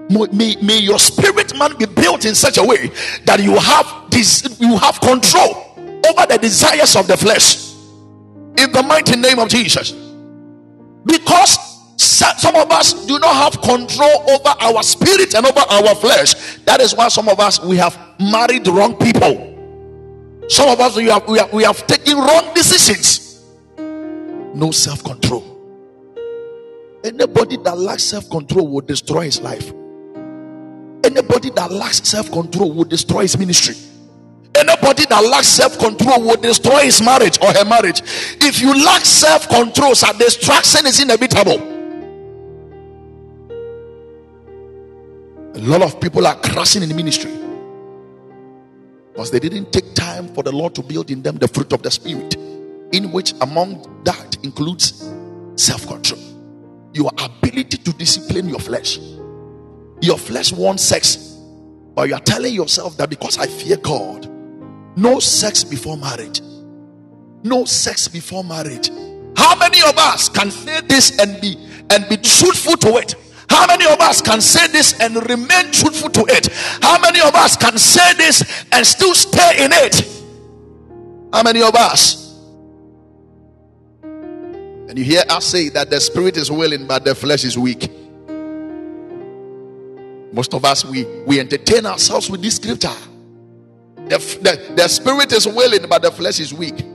[0.09, 2.87] May, may your spirit man be built in such a way
[3.25, 5.75] that you have this you have control
[6.09, 7.73] over the desires of the flesh
[8.57, 9.91] in the mighty name of Jesus.
[11.07, 11.57] Because
[12.37, 16.57] some of us do not have control over our spirit and over our flesh.
[16.65, 19.55] That is why some of us we have married wrong people.
[20.49, 23.43] Some of us we have, we have, we have taken wrong decisions.
[23.77, 25.43] No self control.
[27.03, 29.71] Anybody that lacks self control will destroy his life.
[31.03, 33.75] Anybody that lacks self control will destroy his ministry.
[34.55, 38.01] Anybody that lacks self control will destroy his marriage or her marriage.
[38.41, 41.75] If you lack self control, so destruction is inevitable.
[45.55, 47.31] A lot of people are crashing in ministry
[49.11, 51.81] because they didn't take time for the Lord to build in them the fruit of
[51.81, 52.35] the Spirit,
[52.91, 55.11] in which, among that, includes
[55.55, 56.19] self control,
[56.93, 58.99] your ability to discipline your flesh.
[60.01, 61.17] Your flesh wants sex,
[61.95, 64.26] but you are telling yourself that because I fear God,
[64.97, 66.41] no sex before marriage.
[67.43, 68.89] No sex before marriage.
[69.37, 71.55] How many of us can say this and be
[71.89, 73.15] and be truthful to it?
[73.49, 76.47] How many of us can say this and remain truthful to it?
[76.81, 80.03] How many of us can say this and still stay in it?
[81.31, 82.35] How many of us?
[84.01, 87.91] And you hear us say that the spirit is willing, but the flesh is weak.
[90.33, 92.89] Most of us we we entertain ourselves with this scripture.
[94.09, 96.85] The, the, the spirit is willing, but the flesh is weak.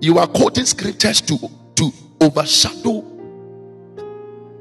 [0.00, 1.38] You are quoting scriptures to
[1.76, 3.04] to overshadow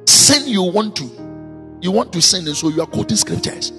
[0.06, 1.10] sin you want to
[1.80, 3.72] you want to sin, and so you are quoting scriptures.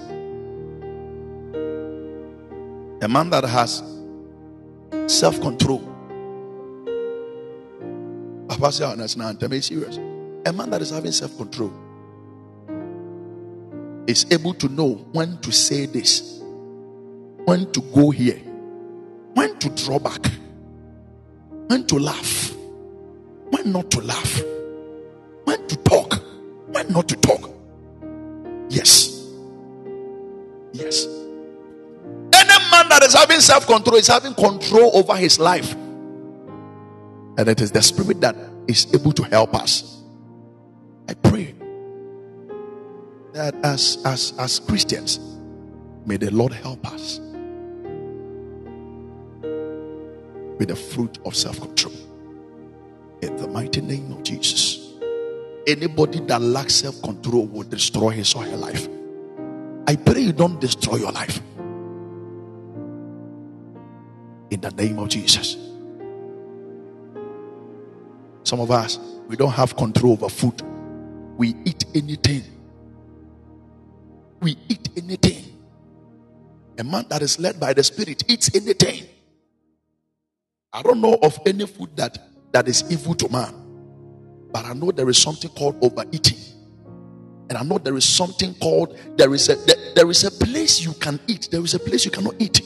[3.02, 3.82] A man that has
[5.06, 5.80] self control.
[8.48, 9.96] Papa say, understand, I'm serious.
[10.46, 11.72] A man that is having self control
[14.06, 16.37] is able to know when to say this,
[17.48, 18.36] when to go here,
[19.32, 20.20] when to draw back,
[21.68, 22.52] when to laugh,
[23.48, 24.42] when not to laugh,
[25.44, 26.22] when to talk,
[26.66, 27.50] when not to talk.
[28.68, 29.24] Yes.
[30.74, 31.06] Yes.
[32.34, 35.72] Any man that is having self control is having control over his life.
[35.72, 40.02] And it is the spirit that is able to help us.
[41.08, 41.54] I pray
[43.32, 45.18] that as, as, as Christians,
[46.04, 47.20] may the Lord help us
[50.58, 51.94] with the fruit of self control.
[53.22, 54.94] In the mighty name of Jesus.
[55.66, 58.88] Anybody that lacks self control will destroy his or her life.
[59.86, 61.40] I pray you don't destroy your life.
[64.50, 65.56] In the name of Jesus.
[68.44, 70.62] Some of us, we don't have control over food.
[71.36, 72.44] We eat anything.
[74.40, 75.44] We eat anything.
[76.78, 79.06] A man that is led by the Spirit eats anything.
[80.72, 82.18] I don't know of any food that,
[82.52, 83.54] that is evil to man.
[84.52, 86.38] But I know there is something called overeating.
[87.48, 90.80] And I know there is something called there is a there, there is a place
[90.80, 91.48] you can eat.
[91.50, 92.60] There is a place you cannot eat.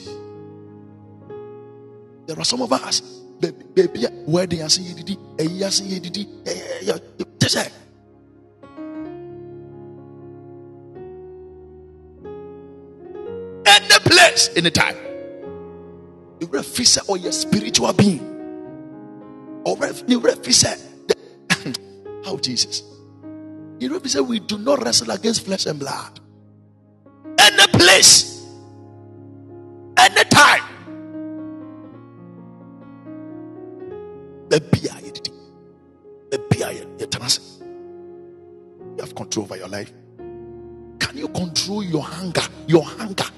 [2.26, 3.00] There are some of us,
[3.40, 4.98] baby, where they are saying
[5.38, 5.46] eh,
[13.66, 15.12] any place, anytime.
[16.42, 18.18] You refuse or your spiritual being.
[19.64, 19.78] Or
[20.09, 20.64] you refuse
[22.24, 22.83] how Jesus?
[23.78, 26.18] You know, he said, We do not wrestle against flesh and blood.
[27.38, 28.44] Any place,
[29.96, 30.64] any time.
[34.48, 34.92] The beer.
[38.96, 39.92] You have control over your life.
[40.18, 42.42] Can you control your hunger?
[42.66, 43.32] Your hunger.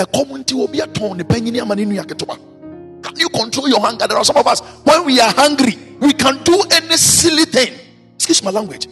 [0.00, 1.18] A community will be a tone.
[1.18, 4.06] Can you control your hunger?
[4.06, 7.74] There are some of us, when we are hungry, we can do any silly thing.
[8.14, 8.86] Excuse my language.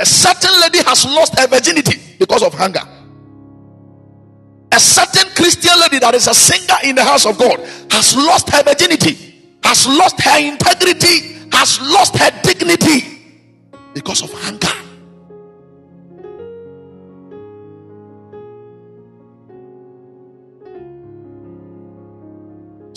[0.00, 2.80] A certain lady has lost her virginity because of hunger.
[4.72, 8.48] A certain Christian lady that is a singer in the house of God has lost
[8.50, 13.04] her virginity, has lost her integrity, has lost her dignity
[13.92, 14.77] because of hunger.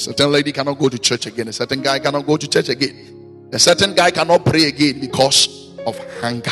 [0.02, 1.48] Certain lady cannot go to church again.
[1.48, 3.50] A certain guy cannot go to church again.
[3.54, 6.52] A certain guy cannot pray again because of hunger.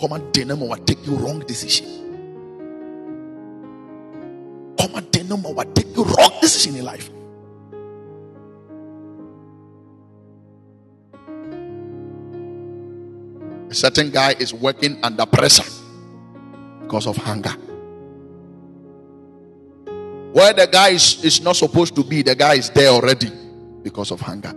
[0.00, 1.86] Come on, Denemo will take you wrong decision.
[4.78, 7.08] Come on, Denemo will take you wrong decision in life.
[13.70, 15.64] A certain guy is working under pressure
[16.82, 17.54] because of hunger.
[20.36, 23.30] Where the guy is, is not supposed to be, the guy is there already
[23.82, 24.52] because of hunger.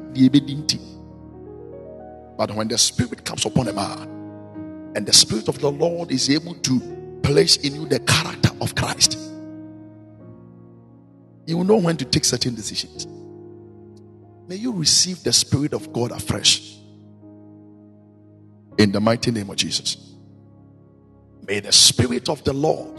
[2.38, 6.30] But when the Spirit comes upon a man, and the Spirit of the Lord is
[6.30, 9.18] able to place in you the character of Christ,
[11.46, 13.08] you will know when to take certain decisions.
[14.50, 16.76] May you receive the Spirit of God afresh.
[18.78, 20.14] In the mighty name of Jesus.
[21.48, 22.98] May the Spirit of the Lord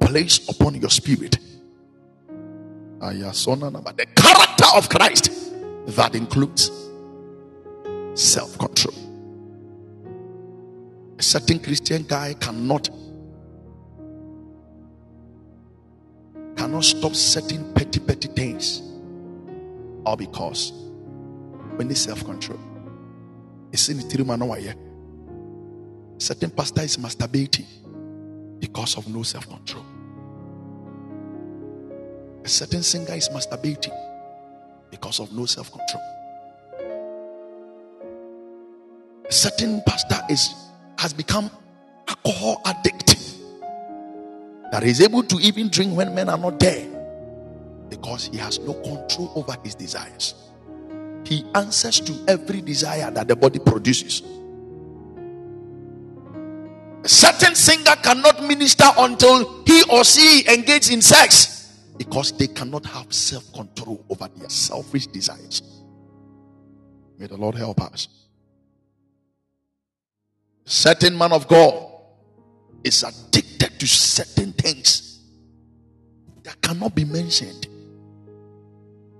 [0.00, 1.38] place upon your spirit
[3.96, 5.30] the character of Christ
[5.96, 6.70] that includes
[8.14, 8.94] self control.
[11.18, 12.88] A certain Christian guy cannot
[16.56, 18.80] cannot stop certain petty petty things
[20.06, 20.72] all because
[21.76, 22.58] when they self-control
[23.72, 24.74] it's in the
[26.18, 27.66] certain pastor is masturbating
[28.60, 29.84] because of no self-control
[32.44, 33.96] a certain singer is masturbating
[34.90, 36.02] because of no self-control
[39.28, 40.54] a certain pastor is
[40.98, 41.50] has become
[42.08, 43.16] alcohol addict
[44.70, 46.84] that he's able to even drink when men are not there
[47.88, 50.34] because he has no control over his desires.
[51.24, 54.22] He answers to every desire that the body produces.
[57.04, 61.53] A certain singer cannot minister until he or she engages in sex
[61.96, 65.62] because they cannot have self control over their selfish desires.
[67.18, 68.08] May the Lord help us.
[70.64, 71.90] Certain man of God
[72.82, 75.20] is addicted to certain things
[76.42, 77.68] that cannot be mentioned.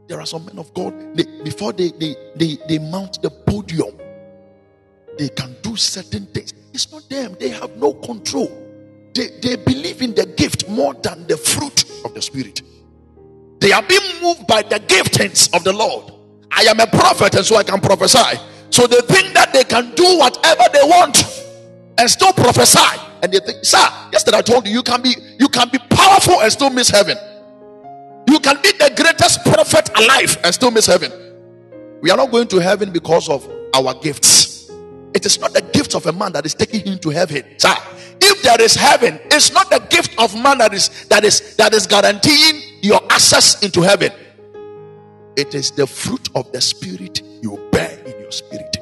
[0.09, 3.97] There are some men of God, they, before they, they, they, they mount the podium,
[5.16, 6.53] they can do certain things.
[6.72, 8.64] It's not them, they have no control.
[9.15, 12.62] They, they believe in the gift more than the fruit of the Spirit.
[13.61, 16.12] They are being moved by the giftings of the Lord.
[16.51, 18.39] I am a prophet, and so I can prophesy.
[18.71, 21.25] So they think that they can do whatever they want
[21.99, 23.01] and still prophesy.
[23.23, 26.41] And they think, sir, yesterday I told you you can be you can be powerful
[26.41, 27.17] and still miss heaven.
[28.29, 31.12] You can be the greatest prophet alive and still miss heaven.
[32.03, 34.44] We are not going to heaven because of our gifts.
[35.15, 37.45] It is not the gift of a man that is taking him to heaven.
[37.57, 37.75] Sir,
[38.21, 41.73] if there is heaven, it's not the gift of man that is that is that
[41.73, 44.12] is guaranteeing your access into heaven.
[45.37, 48.77] It is the fruit of the spirit you bear in your spirit.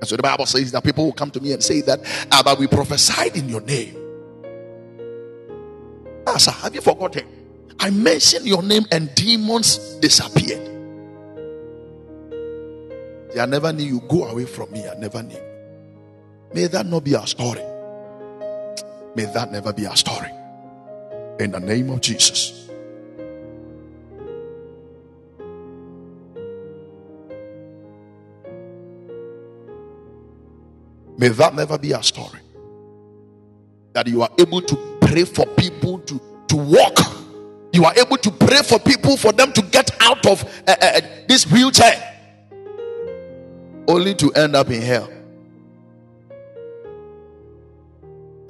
[0.00, 2.00] And so the Bible says that people will come to me and say that,
[2.30, 3.96] ah, but we prophesied in your name.
[6.26, 7.26] Ah, sir, have you forgotten?
[7.80, 10.75] I mentioned your name and demons disappeared.
[13.38, 14.88] I never knew you go away from me.
[14.88, 15.40] I never knew.
[16.54, 17.62] May that not be our story.
[19.14, 20.30] May that never be our story.
[21.38, 22.68] In the name of Jesus.
[31.18, 32.40] May that never be our story.
[33.92, 36.98] That you are able to pray for people to, to walk.
[37.72, 41.00] You are able to pray for people for them to get out of uh, uh,
[41.28, 42.15] this wheelchair.
[43.88, 45.10] Only to end up in hell.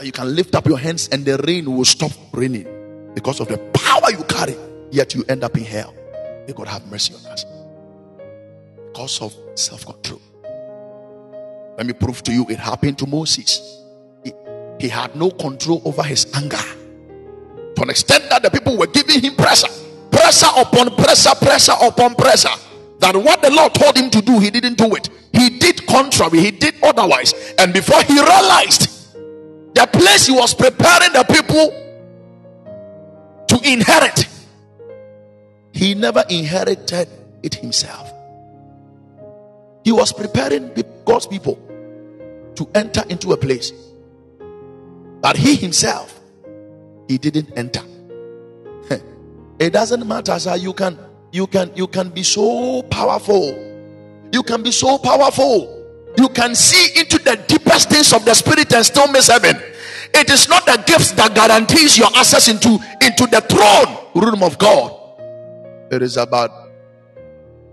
[0.02, 2.66] You can lift up your hands and the rain will stop raining
[3.14, 4.56] because of the power you carry,
[4.90, 5.94] yet you end up in hell.
[6.46, 7.44] May God have mercy on us
[8.86, 10.20] because of self control.
[11.76, 13.82] Let me prove to you it happened to Moses.
[14.24, 14.32] He,
[14.78, 16.56] he had no control over his anger
[17.76, 19.68] to an extent that the people were giving him pressure,
[20.10, 22.48] pressure upon pressure, pressure upon pressure.
[22.98, 25.08] That what the Lord told him to do, he didn't do it.
[25.32, 27.34] He did contrary, he did otherwise.
[27.58, 29.14] And before he realized
[29.74, 31.70] the place he was preparing the people
[33.48, 34.26] to inherit,
[35.72, 37.08] he never inherited
[37.42, 38.12] it himself.
[39.84, 40.72] He was preparing
[41.04, 41.56] God's people
[42.56, 43.72] to enter into a place.
[45.20, 46.18] But he himself,
[47.08, 47.82] he didn't enter.
[49.58, 50.56] it doesn't matter, sir.
[50.56, 50.98] You can
[51.36, 53.62] you can you can be so powerful.
[54.32, 55.72] You can be so powerful.
[56.16, 59.56] You can see into the deepest things of the spirit and still miss heaven.
[60.14, 64.56] It is not the gifts that guarantees your access into into the throne room of
[64.58, 64.92] God.
[65.92, 66.50] It is about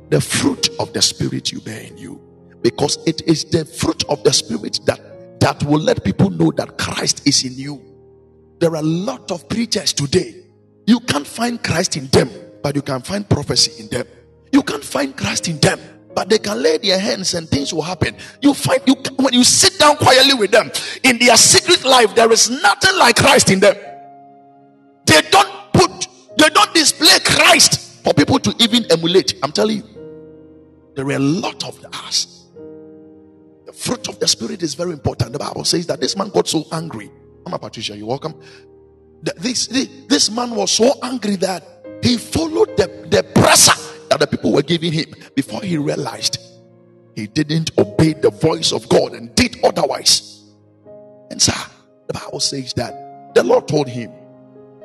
[0.10, 2.22] the fruit of the spirit you bear in you
[2.62, 5.00] because it is the fruit of the spirit that
[5.40, 7.82] that will let people know that Christ is in you.
[8.60, 10.44] There are a lot of preachers today.
[10.86, 12.30] You can't find Christ in them,
[12.64, 14.08] but you can find prophecy in them.
[14.52, 15.80] You can't find Christ in them,
[16.16, 18.16] but they can lay their hands and things will happen.
[18.42, 20.72] You find you when you sit down quietly with them
[21.04, 23.76] in their secret life, there is nothing like Christ in them.
[25.06, 26.08] They don't put,
[26.38, 29.36] they don't display Christ for people to even emulate.
[29.44, 29.84] I'm telling you,
[30.96, 32.34] there are a lot of us
[33.66, 35.34] The fruit of the spirit is very important.
[35.34, 37.12] The Bible says that this man got so angry.
[37.46, 38.40] I'm a Patricia, you're welcome.
[39.24, 41.73] This, this, this man was so angry that
[42.04, 43.80] he followed the, the pressure
[44.10, 46.38] that the people were giving him before he realized
[47.16, 50.44] he didn't obey the voice of God and did otherwise.
[51.30, 51.54] And so
[52.08, 54.12] the Bible says that the Lord told him,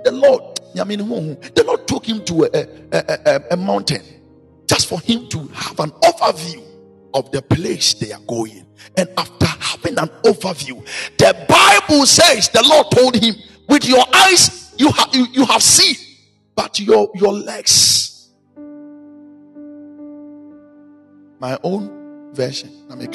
[0.05, 2.49] the Lord, I mean, the Lord took him to a,
[2.93, 4.03] a, a, a mountain
[4.67, 6.63] just for him to have an overview
[7.15, 8.67] of the place they are going.
[8.97, 10.85] And after having an overview.
[11.19, 13.35] The Bible says the Lord told him,
[13.69, 15.97] with your eyes you have you, you have seen,
[16.59, 18.31] but your your legs.
[21.39, 22.69] My own version.
[22.91, 23.07] I'm a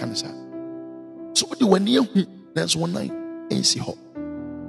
[1.33, 2.07] So what do you
[2.55, 3.11] there's one night
[3.51, 3.79] in see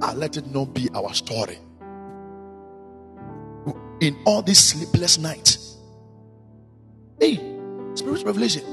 [0.01, 1.57] I let it not be our story.
[4.01, 5.77] In all these sleepless nights.
[7.17, 7.35] Hey,
[7.93, 8.63] spiritual revelation.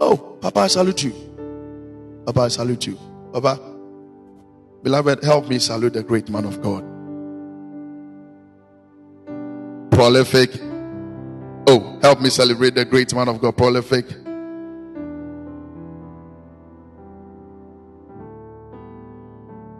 [0.00, 1.12] Oh, Papa, I salute you.
[2.24, 2.98] Papa, I salute you.
[3.30, 3.60] Papa,
[4.82, 6.87] beloved, help me salute the great man of God.
[9.98, 10.50] Prolific.
[11.66, 13.56] Oh, help me celebrate the great man of God.
[13.56, 14.06] Prolific.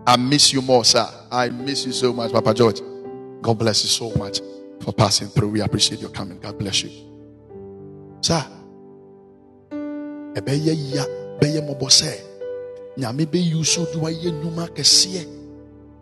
[0.04, 1.06] I miss you more, sir.
[1.30, 2.80] I miss you so much, Papa George.
[3.40, 4.40] God bless you so much
[4.80, 5.50] for passing through.
[5.50, 6.40] We appreciate your coming.
[6.40, 6.90] God bless you.
[8.20, 8.44] Sir,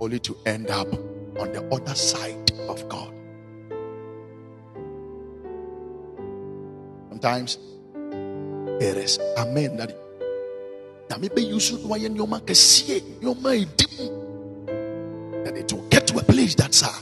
[0.00, 0.90] only to end up
[1.38, 3.15] on the other side of God.
[7.16, 7.56] Sometimes
[8.78, 9.88] it is amen that
[11.08, 16.18] nyame bɛyi so de wayɛ nneɔma kɛseɛ nneɔma ɛdi mu and it will get to
[16.18, 16.92] a place that sir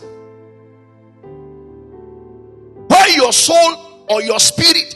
[2.86, 4.94] where your soul or your spirit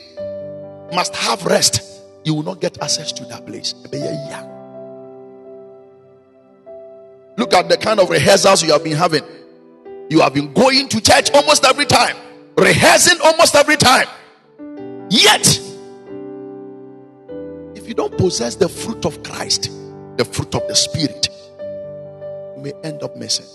[0.92, 1.82] must have rest
[2.24, 3.74] you will not get access to that place.
[7.36, 9.24] Look at the kind of rehearsals you have been having.
[10.10, 12.16] You have been going to church almost every time,
[12.56, 14.06] rehearsing almost every time.
[15.10, 15.60] Yet,
[17.74, 19.70] if you don't possess the fruit of Christ,
[20.16, 21.28] the fruit of the Spirit,
[22.56, 23.46] you may end up missing.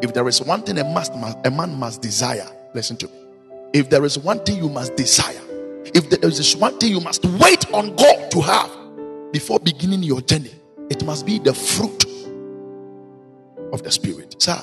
[0.00, 1.12] If there is one thing a, must,
[1.44, 3.14] a man must desire, listen to me.
[3.72, 5.40] If there is one thing you must desire,
[5.94, 8.70] if there is one thing you must wait on God to have
[9.32, 10.52] before beginning your journey,
[10.90, 12.04] it must be the fruit
[13.72, 14.40] of the Spirit.
[14.40, 14.60] Sir,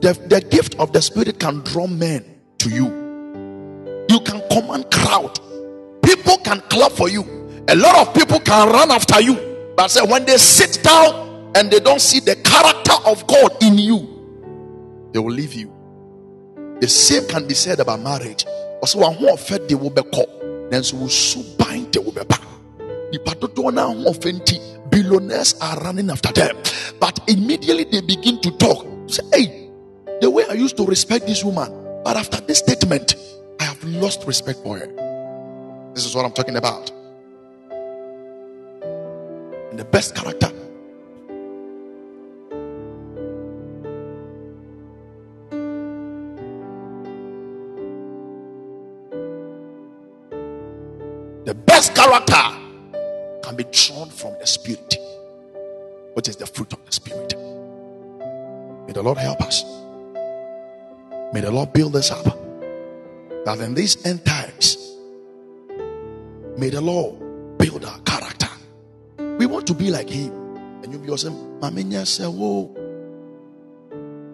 [0.00, 3.01] the, the gift of the Spirit can draw men to you.
[4.12, 5.40] You can command crowd.
[6.02, 7.22] People can clap for you.
[7.68, 9.72] A lot of people can run after you.
[9.76, 13.78] But say when they sit down and they don't see the character of God in
[13.78, 15.72] you, they will leave you.
[16.80, 18.44] The same can be said about marriage
[18.82, 20.24] ɔsɛ wɔahoɔfɛ de wobɛkɔ
[20.70, 22.36] nanso wo suban de wobɛba
[23.12, 24.58] nipa dodoɔ no ahoɔfɛ nti
[24.90, 26.56] billionaires are running after them
[26.98, 29.70] but immediately they begin to talk say hey
[30.20, 31.70] the way i used to respect this woman
[32.04, 33.14] but after this statement
[33.62, 34.88] i have lost respect for her
[35.94, 36.90] this is what i'm talking about
[39.70, 40.50] and the best character
[51.44, 52.44] The best character
[53.42, 54.96] can be drawn from the Spirit,
[56.14, 57.34] which is the fruit of the Spirit.
[58.86, 59.64] May the Lord help us.
[61.34, 62.41] May the Lord build us up.
[63.44, 64.76] That in these end times,
[66.56, 68.48] may the Lord build our character.
[69.38, 70.32] We want to be like Him.
[70.82, 72.72] And you'll be saying, Mamenya say, Whoa.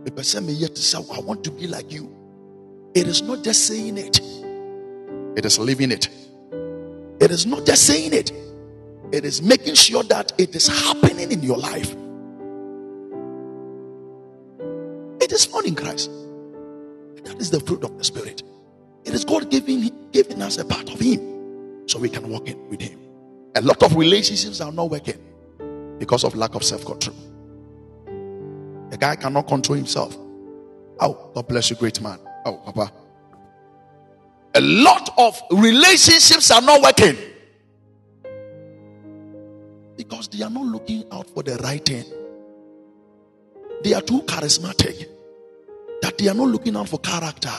[0.05, 2.15] The person may yet say, I want to be like you.
[2.95, 4.21] It is not just saying it,
[5.37, 6.09] it is living it.
[7.21, 8.33] It is not just saying it,
[9.13, 11.95] it is making sure that it is happening in your life.
[15.21, 16.11] It is found in Christ.
[17.25, 18.43] That is the fruit of the Spirit.
[19.09, 22.69] It is God giving, giving us a part of Him so we can walk in
[22.69, 23.01] with Him.
[23.55, 25.19] A lot of relationships are not working
[25.99, 27.17] because of lack of self control.
[28.91, 30.15] The guy cannot control himself.
[31.01, 32.19] Oh, God bless you, great man.
[32.45, 32.93] Oh, Papa.
[34.55, 37.17] A lot of relationships are not working
[39.97, 42.05] because they are not looking out for the right thing.
[43.83, 45.07] They are too charismatic
[46.03, 47.51] that they are not looking out for character.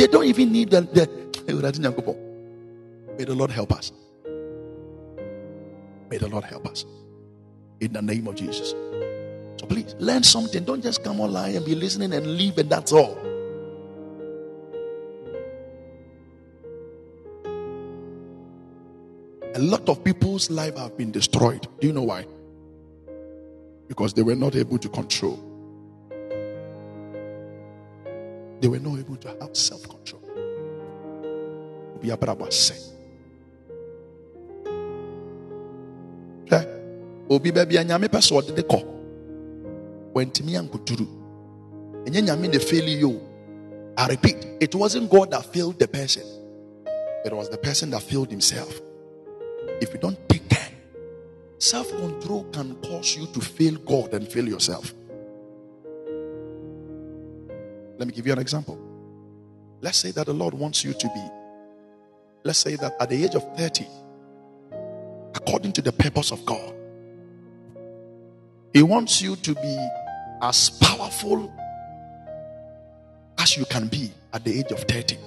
[0.00, 0.80] They don't even need the.
[0.80, 1.06] the
[3.18, 3.92] May the Lord help us.
[6.08, 6.86] May the Lord help us.
[7.80, 8.70] In the name of Jesus.
[8.70, 10.64] So please learn something.
[10.64, 13.18] Don't just come online and be listening and leave, and that's all.
[19.54, 21.68] A lot of people's lives have been destroyed.
[21.78, 22.24] Do you know why?
[23.86, 25.49] Because they were not able to control.
[28.60, 30.22] They were not able to have self control.
[37.30, 38.82] obi baabi a nyame pɛ sɛ ɔde de kɔ
[40.14, 41.06] wantumi ankoturu
[42.04, 43.20] ɛnyɛ nyame de fail you
[43.96, 46.26] i repeat it wasn't god that failed the person.
[47.24, 48.80] It was the person that failed himself.
[49.80, 50.40] If you don't take
[51.58, 54.94] Self control can cause you to fail God and fail yourself.
[58.00, 58.78] Let me give you an example.
[59.82, 61.28] Let's say that the Lord wants you to be,
[62.44, 63.86] let's say that at the age of 30,
[65.34, 66.74] according to the purpose of God,
[68.72, 69.88] He wants you to be
[70.40, 71.52] as powerful
[73.36, 75.18] as you can be at the age of 30.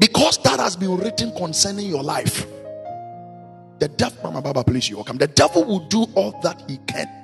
[0.00, 2.46] Because that has been written concerning your life.
[3.80, 5.18] The devil, Mama Baba, please, you welcome.
[5.18, 7.21] The devil will do all that he can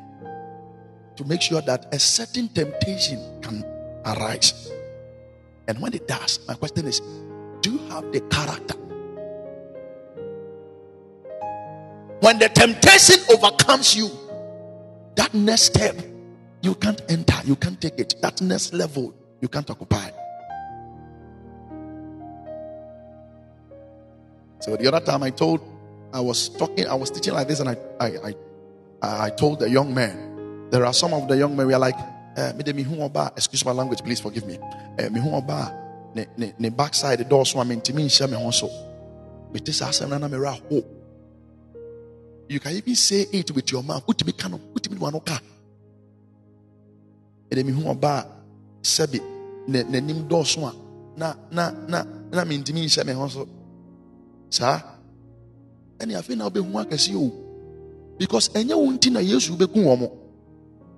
[1.18, 3.64] to make sure that a certain temptation can
[4.06, 4.70] arise.
[5.66, 7.00] And when it does, my question is
[7.60, 8.74] do you have the character?
[12.20, 14.10] When the temptation overcomes you,
[15.16, 15.96] that next step,
[16.62, 18.14] you can't enter, you can't take it.
[18.22, 20.10] That next level, you can't occupy.
[24.60, 25.60] So the other time I told,
[26.12, 28.06] I was talking, I was teaching like this, and I, I,
[29.02, 30.27] I, I told the young man,
[30.70, 31.96] there are some of the young men we are like,
[32.36, 32.52] eh,
[33.36, 34.58] excuse my language, please forgive me.
[34.98, 35.08] Eh,
[36.14, 38.68] ne ne ne backside the door so I'm intimi nhyɛ me ho so.
[39.52, 40.84] Mete saa asɛm na na me ho.
[42.48, 44.06] You can even say it with your mouth.
[44.06, 45.38] Utimi ka no, utimi wa no ka.
[47.50, 48.26] Me hu oba
[48.82, 49.20] sɛbi
[49.68, 50.72] ne n'anim dɔɔso a
[51.18, 53.48] na na na na mentimi nhyɛ me ho so
[54.50, 54.80] saa
[55.98, 57.32] ɛne afei na wobɛhu akɛse o
[58.18, 60.12] because ɛnyɛ wo nti na yesu bɛku wɔ mo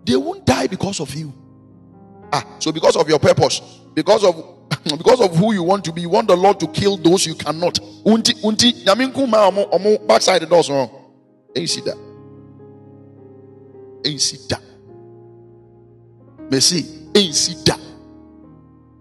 [0.04, 1.32] they won't die because of you.
[2.32, 3.60] Ah so because of your purpose
[3.94, 4.34] because of
[4.98, 7.34] because of who you want to be you want the lord to kill those you
[7.34, 7.74] cannot.
[8.04, 10.90] Unti unti nyame nku ma ɔmo ɔmo backside dɔɔso hɔ
[11.56, 11.92] ɛnsi da
[14.04, 14.56] ɛnsi da
[16.50, 17.74] mesi ɛnsi da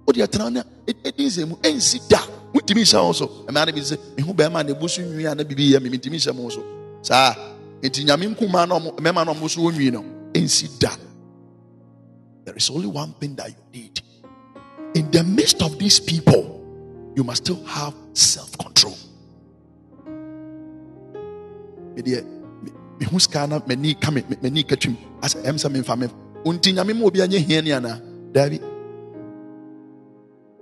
[0.06, 2.20] wode ɛtena na ɛdi nsɛm mu ɛnsi da
[2.54, 5.36] wotumi nhyɛ wo so ɛmaa no bi sɛ mehu bɛrima na ɛbu so nwi a
[5.36, 6.64] na biribi yɛ me mentumi nhyɛ mo so
[7.02, 7.36] saa
[7.82, 10.89] nti nyame nkuma na mmarima na ɔmo da
[12.45, 14.01] there is only one thing that you need.
[14.95, 16.59] In the midst of these people
[17.15, 18.41] you must still have sɛ
[25.69, 28.01] memfa me anaa
[28.34, 28.59] daabi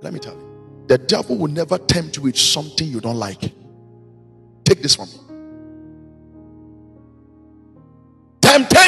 [0.02, 0.48] let me tell you
[0.88, 3.52] the devil will never tempt you with something you don't like.
[4.64, 5.08] Take this one.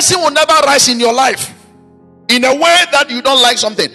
[0.00, 1.54] Temptation will never rise in your life
[2.28, 3.90] in a way that you don't like something.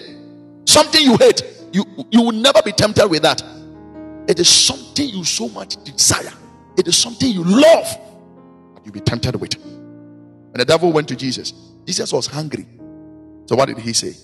[0.64, 1.42] Something you hate.
[1.72, 3.42] You, you will never be tempted with that.
[4.28, 6.32] It is something you so much desire.
[6.78, 7.86] It is something you love.
[8.84, 9.56] You'll be tempted with.
[9.56, 11.52] When the devil went to Jesus,
[11.84, 12.66] Jesus was hungry.
[13.46, 14.14] So what did he say?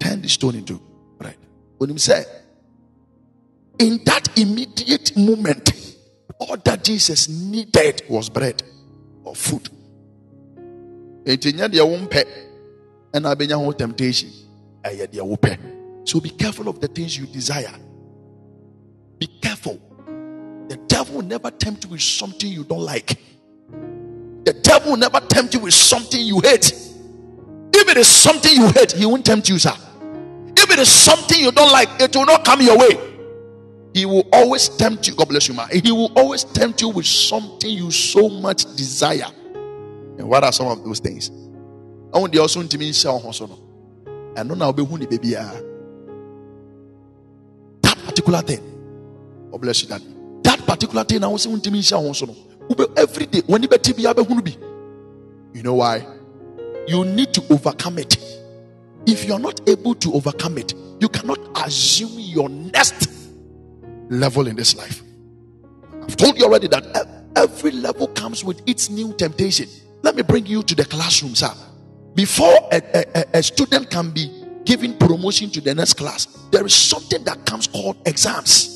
[0.00, 0.82] Turn the stone into
[1.18, 1.36] bread.
[1.78, 2.26] When he said,
[3.78, 5.94] in that immediate moment,
[6.40, 8.60] all that Jesus needed was bread
[9.22, 9.70] or food.
[11.26, 13.34] And I
[13.72, 14.30] temptation.
[16.04, 17.74] So be careful of the things you desire.
[19.18, 19.80] Be careful.
[20.68, 23.18] The devil will never tempt you with something you don't like.
[24.44, 26.72] The devil will never tempt you with something you hate.
[27.72, 29.74] If it is something you hate, he won't tempt you, sir.
[30.56, 32.98] If it is something you don't like, it will not come your way.
[33.94, 35.14] He will always tempt you.
[35.14, 35.68] God bless you, man.
[35.70, 39.26] He will always tempt you with something you so much desire.
[40.18, 41.30] And what are some of those things?
[42.12, 43.58] I want the also to mean shall hosono.
[44.36, 45.30] And no be huni baby.
[47.82, 48.62] That particular thing.
[49.50, 50.06] God bless you, daddy.
[50.42, 52.36] That particular thing I was to mean shall hosono.
[52.96, 53.76] Every day when you be
[54.42, 54.56] be.
[55.54, 56.06] You know why?
[56.86, 58.16] You need to overcome it.
[59.06, 63.08] If you are not able to overcome it, you cannot assume your next
[64.08, 65.02] level in this life.
[66.02, 69.68] I've told you already that every level comes with its new temptation.
[70.02, 71.50] Let me bring you to the classroom, sir.
[72.14, 74.30] Before a, a, a student can be
[74.64, 78.72] given promotion to the next class, there is something that comes called exams.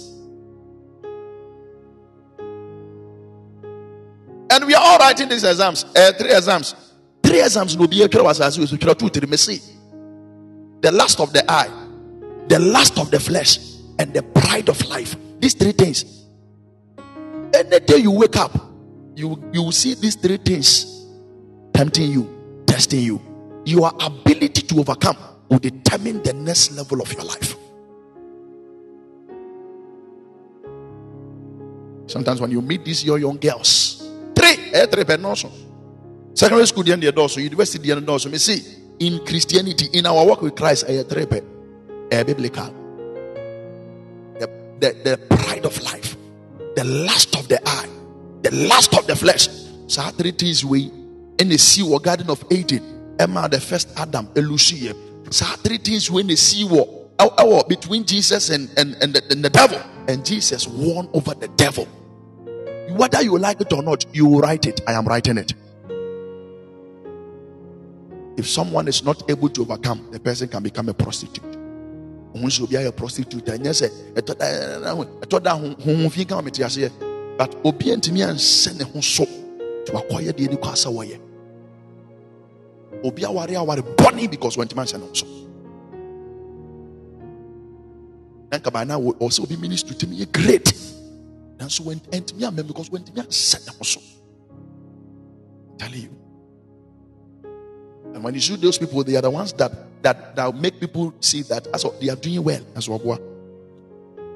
[4.51, 5.85] And we are all writing these exams.
[5.97, 6.75] Uh, three exams.
[7.23, 7.99] Three exams will be.
[7.99, 8.11] The
[10.93, 11.71] lust of the eye,
[12.49, 13.59] the lust of the flesh,
[13.99, 15.15] and the pride of life.
[15.39, 16.27] These three things.
[17.55, 18.55] Any day you wake up,
[19.15, 21.00] you, you will see these three things
[21.81, 22.29] tempting you,
[22.67, 23.19] testing you.
[23.65, 25.17] Your ability to overcome
[25.49, 27.57] will determine the next level of your life.
[32.07, 35.51] Sometimes when you meet these your young girls, three, eh, three, also.
[36.35, 38.61] Secondary school, the end of the also, university, the end of the see,
[38.99, 41.27] in Christianity, in our work with Christ, eh, three,
[42.11, 42.75] eh, biblical
[44.81, 46.17] the, the pride of life,
[46.77, 47.89] the lust of the eye,
[48.43, 49.49] the the lust of the flesh.
[49.87, 50.91] So three things we
[51.49, 54.95] the sea or garden of Eden, Emma the first Adam, Elusia.
[55.33, 57.09] So three things we in the sea war
[57.69, 59.81] between Jesus and, and, and, the, and the devil.
[60.09, 61.87] And Jesus won over the devil.
[62.91, 64.81] Whether you like it or not, you write it.
[64.87, 65.55] I am writing it.
[68.37, 71.57] If someone is not able to overcome, the person can become a prostitute.
[72.33, 73.55] Once you be a prostitute, eh.
[73.55, 73.83] and yes,
[77.41, 79.25] but obi ntumi ansɛ ne ho so
[79.87, 81.30] to akɔyɛ deɛ ne kɔ asa wɔyɛ
[83.05, 85.27] obi aware aware bɔne because wɔntumi ansɛ ne ho so
[88.51, 90.73] na nka by now ɔsɛ obi ministry tumi yɛ great
[91.59, 96.21] nanso wɔntumi amɛ because wɔntumi ansɛ ne ho so I'm telling you
[98.15, 99.73] and when you see those people, they are the ones that
[100.03, 102.61] that that make people see that as they are doing well.
[102.75, 103.19] As well.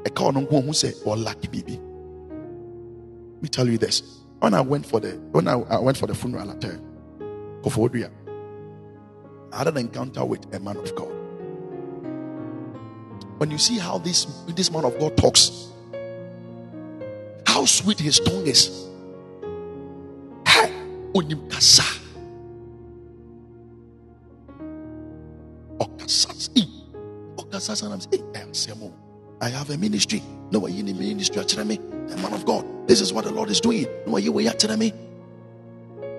[0.06, 1.72] A car on who say or lucky baby.
[1.72, 4.20] Let me tell you this.
[4.40, 6.60] When I went for the when I, I went for the funeral at
[7.62, 8.10] Koforidua,
[9.54, 11.12] I had an encounter with a man of God.
[13.38, 15.68] When you see how this this man of God talks,
[17.46, 18.88] how sweet his tongue is.
[20.44, 21.30] Hey, eh,
[29.40, 30.20] I have a ministry.
[30.50, 31.44] No, you need ministry.
[31.44, 32.88] Tell me, a man of God.
[32.88, 33.86] This is what the Lord is doing.
[34.04, 34.92] No, you were telling me.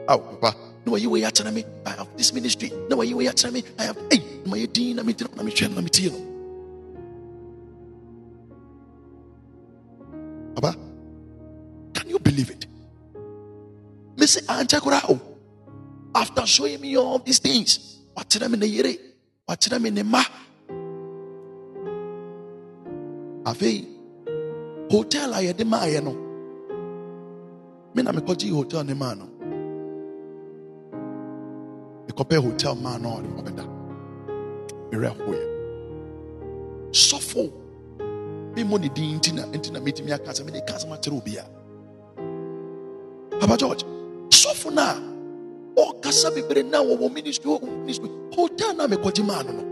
[0.07, 0.71] Oh.
[0.85, 1.65] No, you were telling me.
[1.85, 2.71] I have this ministry.
[2.89, 3.63] No, you were telling me.
[3.79, 3.97] I have.
[4.11, 4.97] Hey, my dean.
[4.97, 5.29] Let me tell.
[5.35, 5.69] Let me tell.
[5.71, 6.21] Let me tell.
[10.55, 10.77] Papa,
[11.93, 12.65] can you believe it?
[14.15, 15.19] Missy Anchakurao.
[16.13, 18.97] After showing me all these things, what did I mean?
[19.47, 20.21] wakyerɛ me ne mma
[23.45, 23.85] afei
[24.89, 26.11] hotel a yɛde maayɛ no
[27.93, 29.34] me na mekɔgye hotel ne maa no
[32.07, 33.65] mekɔpɛ hotel maa no ɔde ɔbɛda.
[34.91, 35.37] Merɛ hoɛ
[36.91, 37.51] sɔfo.
[38.55, 40.75] Memmɔ ne din nti na nti na metumi aka sɛ mede ka
[43.39, 43.83] papa george
[44.29, 49.51] sɔfo no a ɔkasa bebree na wɔwɔ ministry wɔ ministry hotel na mekɔgye maa no
[49.51, 49.63] no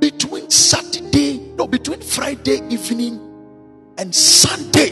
[0.00, 3.18] between saturday no between friday evening
[3.98, 4.90] and sunday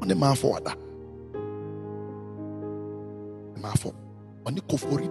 [0.00, 0.56] ɔne maafo
[4.46, 5.08] ɔne kofori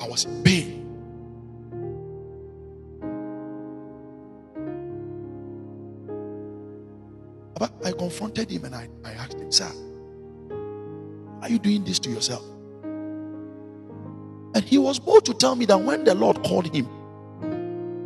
[0.00, 0.78] i was in pain
[7.84, 9.70] I confronted him and I, I asked him, Sir,
[11.40, 12.44] are you doing this to yourself?
[14.54, 16.86] And he was bold to tell me that when the Lord called him,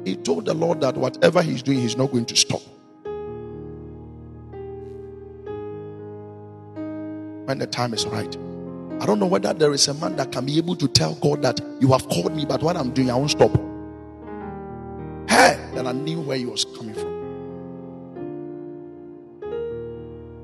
[0.04, 2.60] he told the Lord that whatever he's doing, he's not going to stop.
[7.52, 8.34] When the time is right.
[8.98, 11.42] I don't know whether there is a man that can be able to tell God
[11.42, 13.50] that you have called me, but what I'm doing, I won't stop.
[15.28, 17.28] Hey, then I knew where he was coming from.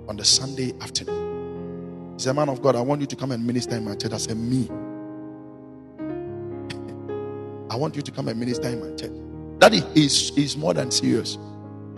[0.06, 2.12] on the Sunday afternoon.
[2.18, 4.12] He said, Man of God, I want you to come and minister in my church.
[4.12, 4.68] I said, Me.
[7.70, 9.12] I want you to come and minister in my church.
[9.60, 11.38] Daddy is is more than serious.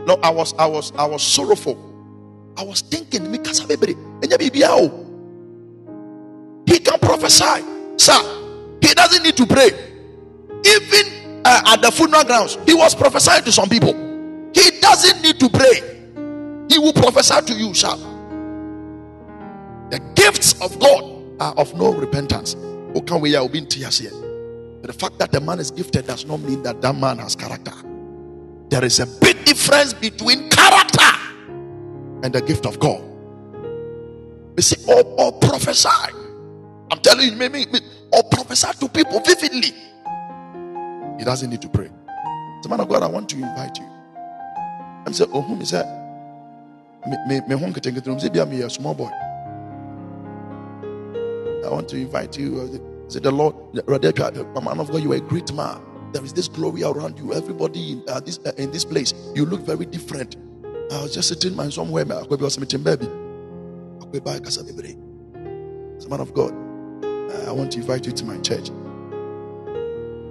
[0.07, 1.85] No, I was I was I was sorrowful.
[2.57, 3.55] I was thinking, can
[7.31, 9.69] Sir, he doesn't need to pray.
[10.65, 13.95] Even uh, at the funeral grounds, he was prophesying to some people.
[14.55, 15.81] He doesn't need to pray.
[16.69, 17.97] He will prophesy to you, sir.
[19.91, 21.05] The gifts of God
[21.41, 22.55] are of no repentance.
[22.93, 27.37] But the fact that the man is gifted does not mean that that man has
[27.37, 27.73] character.
[28.69, 31.11] There is a big difference between character
[32.23, 33.03] and the gift of God.
[34.57, 36.20] You see, or, or prophesy.
[36.91, 37.67] I'm telling you, maybe,
[38.13, 39.73] or prophesy to people vividly.
[41.19, 41.91] He doesn't need to pray.
[42.65, 43.87] A man of God, I want to invite you.
[45.07, 46.01] I'm saying, oh, whom is that?
[47.07, 47.41] me me
[48.47, 49.11] me a small boy
[51.65, 53.55] i want to invite you say the lord
[53.89, 55.81] a man of god you are a great man
[56.13, 59.47] there is this glory around you everybody in uh, this uh, in this place you
[59.47, 60.37] look very different
[60.93, 63.09] i was just sitting my somewhere I be meeting baby
[65.97, 66.70] as a man of god
[67.47, 68.71] i want to invite you to my church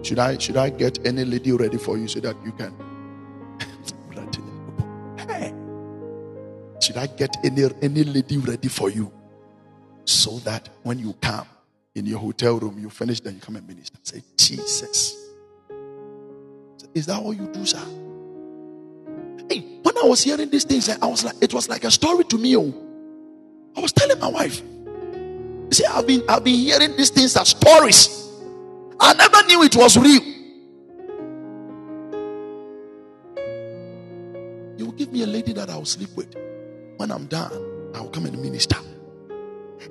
[0.05, 2.73] should i should i get any lady ready for you so that you can
[5.27, 5.53] hey,
[6.81, 9.11] should I get any, any lady ready for you?
[10.05, 11.47] So that when you come
[11.95, 13.97] in your hotel room, you finish, then you come and minister.
[14.03, 15.15] Say, Jesus.
[16.95, 17.77] Is that all you do, sir?
[19.49, 22.23] Hey, when I was hearing these things, I was like, it was like a story
[22.25, 22.57] to me.
[22.57, 22.73] Oh.
[23.77, 24.61] I was telling my wife,
[25.71, 28.27] see, I've been I've been hearing these things as stories.
[28.99, 30.21] I never knew it was real.
[34.77, 36.35] You will give me a lady that I'll sleep with.
[36.97, 37.51] When I'm done,
[37.95, 38.75] I'll come and minister.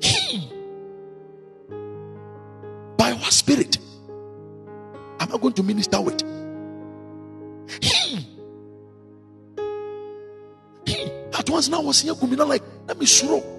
[0.01, 0.51] He,
[2.97, 3.79] by what spirit
[5.21, 6.21] am I going to minister with?
[7.81, 8.27] He,
[10.87, 13.58] he, at once now I was here, like, let me slow.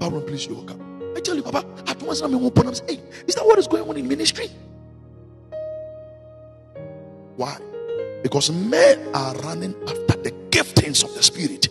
[0.00, 1.12] Papa, please, you come.
[1.14, 2.68] I tell you, Papa, at once I'm open.
[2.68, 4.48] I'm saying, hey, is that what is going on in ministry?
[7.36, 7.58] Why?
[8.22, 11.68] Because men are running after the giftings of the Spirit,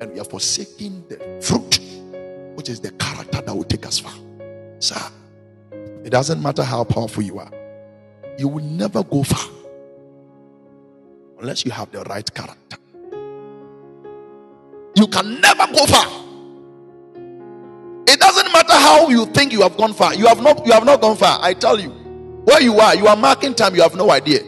[0.00, 1.78] and we are forsaking the fruit,
[2.56, 4.14] which is the character that will take us far.
[4.78, 5.00] Sir,
[6.04, 7.52] it doesn't matter how powerful you are,
[8.38, 9.50] you will never go far
[11.40, 12.78] unless you have the right character.
[14.96, 16.21] You can never go far
[18.82, 20.14] how you think you have gone far.
[20.14, 21.38] You have not you have not gone far.
[21.40, 21.90] I tell you.
[22.44, 24.40] Where you are, you are marking time, you have no idea.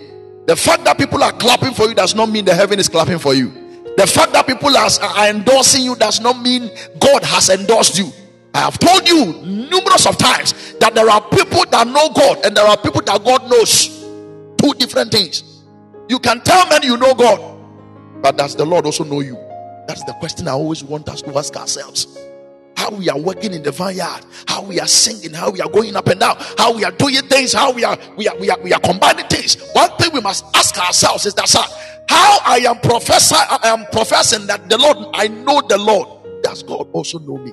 [0.46, 3.20] The fact that people are clapping for you does not mean the heaven is clapping
[3.20, 3.50] for you.
[3.96, 8.10] The fact that people are, are endorsing you does not mean God has endorsed you.
[8.52, 12.56] I have told you numerous of times that there are people that know God and
[12.56, 13.88] there are people that God knows.
[14.58, 15.62] Two different things.
[16.08, 17.40] You can tell men you know God,
[18.22, 19.36] but does the Lord also know you?
[19.86, 22.23] That's the question I always want us to ask ourselves
[22.84, 25.96] how we are working in the vineyard, how we are singing, how we are going
[25.96, 28.60] up and down, how we are doing things, how we are we are we are,
[28.60, 29.56] we are combining things.
[29.72, 31.62] One thing we must ask ourselves is that sir,
[32.08, 36.42] how I am professor, I am professing that the Lord, I know the Lord.
[36.42, 37.52] Does God also know me?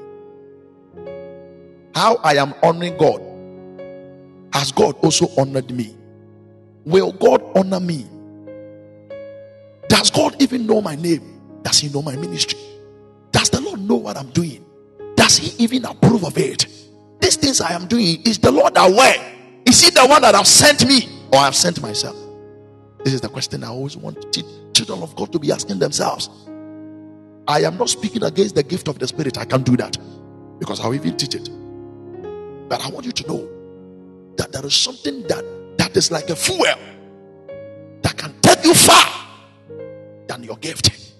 [1.95, 3.21] How I am honoring God.
[4.51, 5.95] Has God also honored me?
[6.83, 8.05] Will God honor me?
[9.87, 11.39] Does God even know my name?
[11.63, 12.59] Does He know my ministry?
[13.31, 14.60] Does the Lord know what I'm doing?
[15.31, 16.67] Does he even approve of it?
[17.21, 19.15] These things I am doing, is the Lord aware?
[19.65, 22.17] Is he the one that have sent me or I have sent myself?
[23.05, 24.17] This is the question I always want
[24.75, 26.29] children of God to be asking themselves.
[27.47, 29.37] I am not speaking against the gift of the Spirit.
[29.37, 29.97] I can't do that
[30.59, 31.49] because I'll even teach it.
[32.67, 33.49] But I want you to know
[34.35, 35.45] that there is something that
[35.77, 36.65] that is like a fuel
[38.01, 39.07] that can take you far
[40.27, 41.10] than your gift.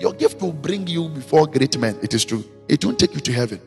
[0.00, 1.98] Your gift will bring you before great men.
[2.02, 3.60] It is true it won't take you to heaven.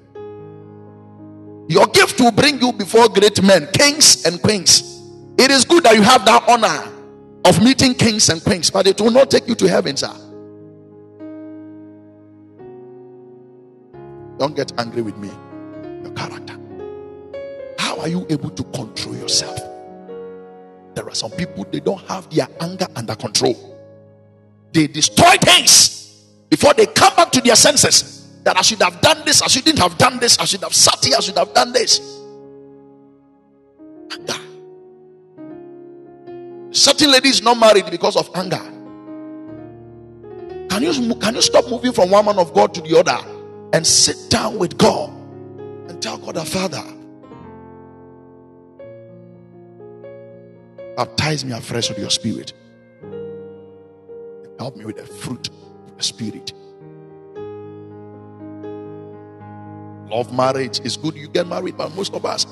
[1.68, 5.02] Your gift will bring you before great men, kings and queens.
[5.38, 6.90] It is good that you have that honor
[7.44, 10.14] of meeting kings and queens, but it will not take you to heaven, sir.
[14.40, 15.30] Don't get angry with me.
[16.02, 16.58] Your character.
[17.78, 19.60] How are you able to control yourself?
[20.96, 23.78] There are some people, they don't have their anger under control.
[24.72, 26.03] They destroy things
[26.54, 29.80] before they come back to their senses that I should have done this, I shouldn't
[29.80, 32.00] have done this, I should have sat here, I should have done this.
[34.12, 34.40] Anger.
[36.70, 38.62] Certain ladies not married because of anger.
[40.70, 43.18] Can you can you stop moving from one man of God to the other
[43.74, 45.10] and sit down with God
[45.90, 46.84] and tell God the Father,
[50.98, 52.54] baptize me afresh with your spirit.
[54.60, 55.50] Help me with the fruit
[56.02, 56.54] spirit.
[60.10, 61.16] Love marriage is good.
[61.16, 62.46] You get married, but most of us,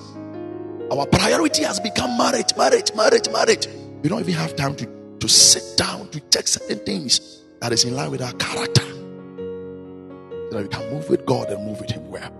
[0.91, 3.67] our priority has become marriage, marriage, marriage, marriage.
[4.01, 4.87] We don't even have time to,
[5.19, 8.81] to sit down to check certain things that is in line with our character.
[8.81, 12.33] So that we can move with God and move with Him well.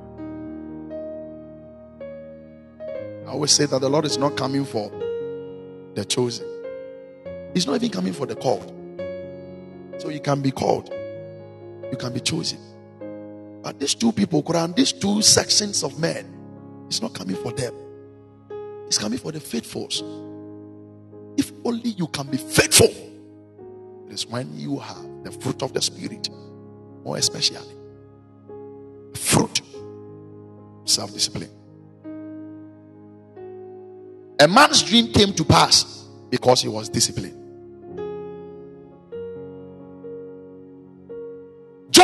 [3.28, 4.92] I always say that the Lord is not coming for
[5.94, 6.48] the chosen,
[7.54, 8.81] He's not even coming for the called.
[10.02, 10.90] So you can be called,
[11.92, 12.58] you can be chosen.
[13.62, 16.26] But these two people, Quran, these two sections of men,
[16.88, 17.72] it's not coming for them.
[18.88, 19.88] It's coming for the faithful.
[21.38, 22.88] If only you can be faithful,
[24.08, 26.30] it is when you have the fruit of the Spirit,
[27.04, 27.60] more especially
[29.14, 29.62] fruit,
[30.86, 31.52] self discipline.
[34.40, 37.41] A man's dream came to pass because he was disciplined.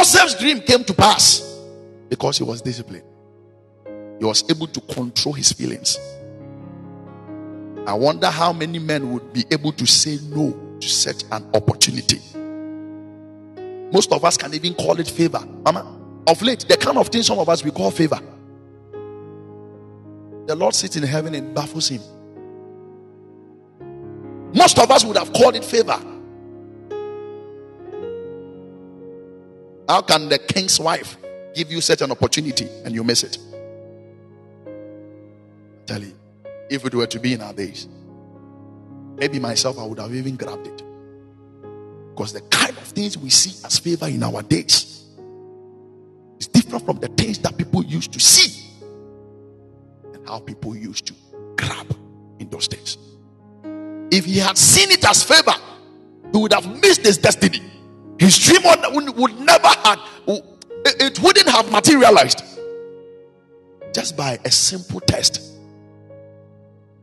[0.08, 1.60] Joseph's dream came to pass
[2.08, 3.04] because he was disciplined.
[4.20, 6.00] He was able to control his feelings.
[7.86, 12.22] I wonder how many men would be able to say no to such an opportunity.
[13.92, 15.46] Most of us can even call it favor.
[15.66, 18.20] Mama, of late, the kind of thing some of us we call favor.
[20.46, 22.02] The Lord sits in heaven and baffles him.
[24.54, 26.00] Most of us would have called it favor.
[29.88, 31.18] How can the king's wife
[31.56, 33.38] give you such an opportunity and you miss it?
[34.66, 36.14] I tell you,
[36.70, 37.88] if it were to be in our days,
[39.16, 40.84] maybe myself I would have even grabbed it.
[42.10, 45.06] Because the kind of things we see as favor in our days
[46.40, 48.66] is different from the things that people used to see
[50.14, 51.14] and how people used to
[51.56, 51.96] grab
[52.40, 52.98] in those days.
[54.12, 55.56] If he had seen it as favor,
[56.34, 57.62] he would have missed his destiny.
[58.20, 58.62] His dream
[59.16, 62.44] would, never have, it wouldn't have materialized
[63.94, 65.42] just by a simple test.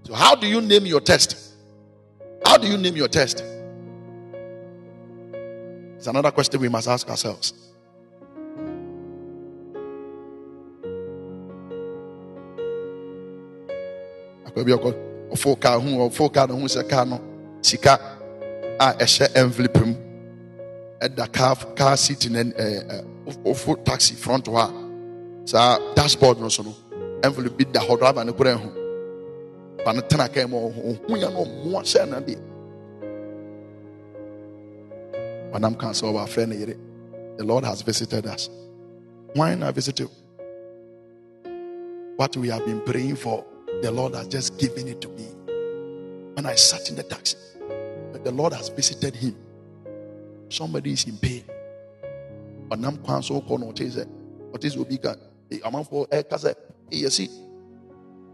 [0.04, 1.54] So, how do you name your test?
[2.44, 3.42] How do you name your test?
[5.96, 7.54] It's another question we must ask ourselves.
[14.54, 14.60] no
[19.20, 20.03] a envelope
[21.04, 23.04] ɛda kaa kaa seat ne ɛɛ
[23.50, 24.66] ɔfo taxi front hɔ a
[25.46, 26.74] saa dashboard no so no
[27.22, 28.68] envelope bi da hɔ driver ne kura ho
[29.84, 32.38] ba no tena kaa mu ɔho yɛ no ɔmo ahyɛ na deɛ.
[35.54, 36.74] Ɔnam kan sɛ ɔba afɛ ne
[37.36, 38.48] the lord has visited us.
[39.34, 40.08] Why not visit you?
[42.16, 43.44] What we have been praying for
[43.82, 45.26] the Lord has just given it to me.
[46.34, 47.36] When I sat in the taxi,
[48.12, 49.34] but the Lord has visited him.
[50.48, 51.44] Somebody is in pain.
[52.70, 54.08] I'm kwan so call what is it?
[54.50, 55.14] What is obi ka?
[55.88, 56.54] For a kasa.
[56.90, 57.28] You see,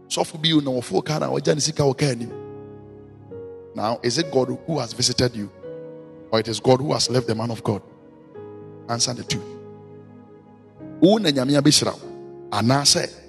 [0.07, 2.39] so for you now for kana or janisika okani.
[3.75, 5.49] Now, is it God who has visited you,
[6.31, 7.81] or it is God who has left the man of God?
[8.89, 9.41] Answer the two.
[11.03, 11.97] Una nyamia bishra.
[12.51, 13.21] Anase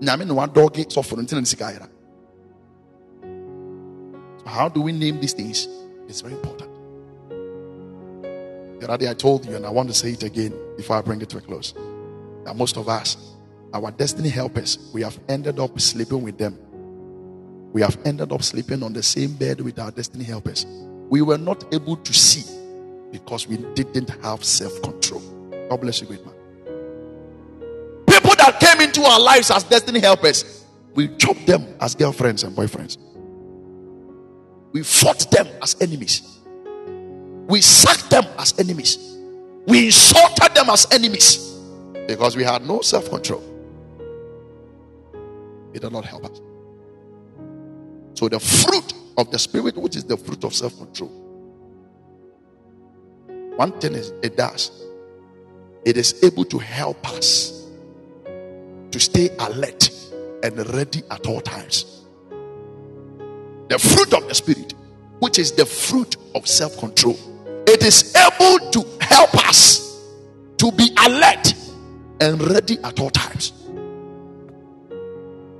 [0.00, 1.88] nyame na wadɔge sɔfo no ntina ne sika ayera
[4.46, 5.68] how do we name these things
[6.08, 6.63] it's very important
[8.84, 11.00] the other day i told you and i want to say it again before i
[11.00, 11.72] bring it to a close.
[12.44, 13.16] That most of us
[13.72, 16.58] our destiny helpers we have ended up sleeping with them.
[17.72, 20.66] We have ended up sleeping on the same bed with our destiny helpers.
[21.08, 22.44] We were not able to see
[23.10, 25.22] because we didn't have self-control.
[25.70, 26.34] God bless you great man.
[28.06, 30.64] People that came into our lives as destiny helpers,
[30.94, 32.98] we chopped them as girlfriends and boyfriends.
[34.72, 36.33] We fought them as enemies.
[37.46, 39.18] We sacked them as enemies.
[39.66, 41.58] We insulted them as enemies
[42.06, 43.42] because we had no self control.
[45.72, 46.40] It did not help us.
[48.14, 51.10] So, the fruit of the Spirit, which is the fruit of self control,
[53.56, 54.70] one thing is it does,
[55.84, 57.66] it is able to help us
[58.90, 59.90] to stay alert
[60.42, 62.02] and ready at all times.
[63.68, 64.74] The fruit of the Spirit,
[65.18, 67.18] which is the fruit of self control,
[67.66, 70.10] it is able to help us
[70.58, 71.54] to be alert
[72.20, 73.52] and ready at all times.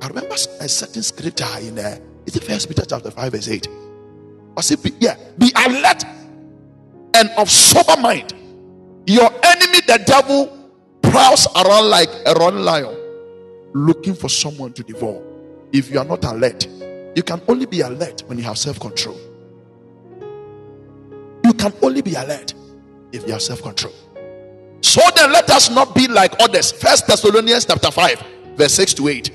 [0.00, 2.00] I remember a certain scripture in uh, there.
[2.26, 3.68] It's the first Peter chapter 5, verse 8.
[4.56, 6.04] I said, be, yeah, be alert
[7.14, 8.32] and of sober mind.
[9.06, 10.70] Your enemy, the devil,
[11.02, 12.96] prowls around like a roaring lion
[13.74, 15.22] looking for someone to devour.
[15.72, 16.66] If you are not alert,
[17.16, 19.18] you can only be alert when you have self control.
[21.64, 22.52] Can only be alert
[23.10, 23.94] if you have self control.
[24.82, 26.70] So then, let us not be like others.
[26.70, 28.22] First Thessalonians chapter 5,
[28.56, 29.30] verse 6 to 8.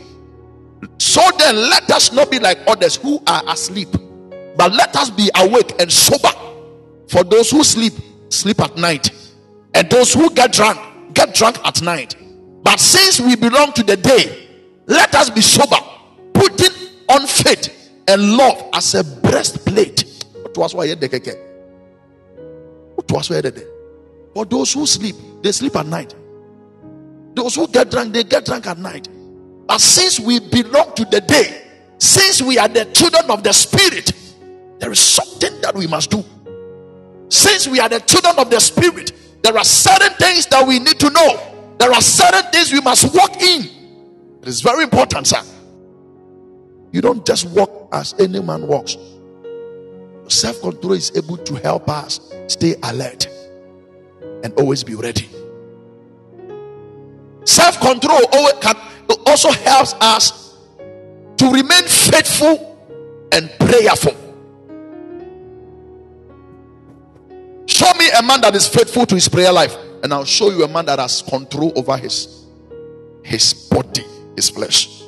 [1.00, 3.90] So then, let us not be like others who are asleep,
[4.56, 6.30] but let us be awake and sober.
[7.08, 7.94] For those who sleep,
[8.30, 9.10] sleep at night,
[9.74, 10.80] and those who get drunk,
[11.16, 12.16] get drunk at night.
[12.62, 14.50] But since we belong to the day,
[14.86, 15.78] let us be sober,
[16.36, 16.76] putting
[17.10, 20.06] on faith and love as a breastplate.
[23.10, 26.16] For those who sleep, they sleep at night.
[27.34, 29.07] Those who get drunk, they get drunk at night.
[29.68, 34.12] But since we belong to the day, since we are the children of the spirit,
[34.80, 36.24] there is something that we must do.
[37.30, 39.12] Since we are the children of the spirit,
[39.43, 41.76] there are certain things that we need to know.
[41.78, 43.66] There are certain things we must walk in.
[44.41, 45.41] It is very important, sir.
[46.91, 48.97] You don't just walk as any man walks.
[50.30, 53.28] Self control is able to help us stay alert
[54.44, 55.28] and always be ready.
[57.46, 58.22] Self control
[59.26, 60.56] also helps us
[61.38, 62.78] to remain faithful
[63.32, 64.14] and prayerful.
[67.66, 70.64] Show me a man that is faithful to his prayer life and I'll show you
[70.64, 72.46] a man that has control over his
[73.24, 74.06] his body,
[74.36, 75.04] his flesh.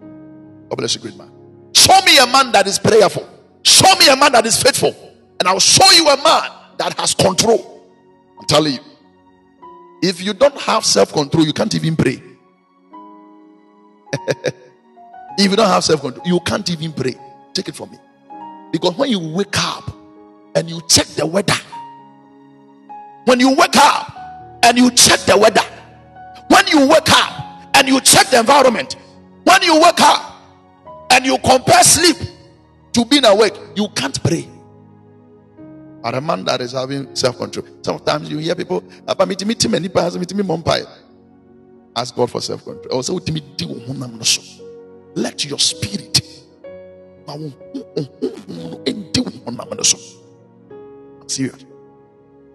[0.00, 1.30] God bless you, great man.
[1.74, 3.39] Show me a man that is prayerful.
[3.62, 4.94] Show me a man that is faithful,
[5.38, 7.82] and I'll show you a man that has control.
[8.38, 8.80] I'm telling you.
[10.02, 12.22] If you don't have self control, you can't even pray.
[15.38, 17.14] if you don't have self control, you can't even pray.
[17.52, 17.98] Take it from me.
[18.72, 19.92] Because when you wake up
[20.54, 21.54] and you check the weather,
[23.26, 25.60] when you wake up and you check the weather,
[26.48, 28.96] when you wake up and you check the environment,
[29.44, 30.34] when you wake up
[31.10, 32.16] and you compare sleep
[32.92, 34.48] to being awake, you can't pray.
[36.02, 38.82] But a man that is having self control, sometimes you hear people,
[41.96, 43.02] ask God for self control.
[45.14, 46.20] Let your spirit
[51.26, 51.64] serious.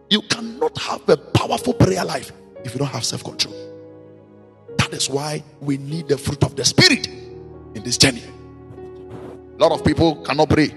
[0.10, 2.32] You cannot have a powerful prayer life
[2.64, 3.54] if you don't have self control.
[4.78, 8.24] That is why we need the fruit of the Spirit in this journey.
[9.66, 10.72] Lot of people cannot pray.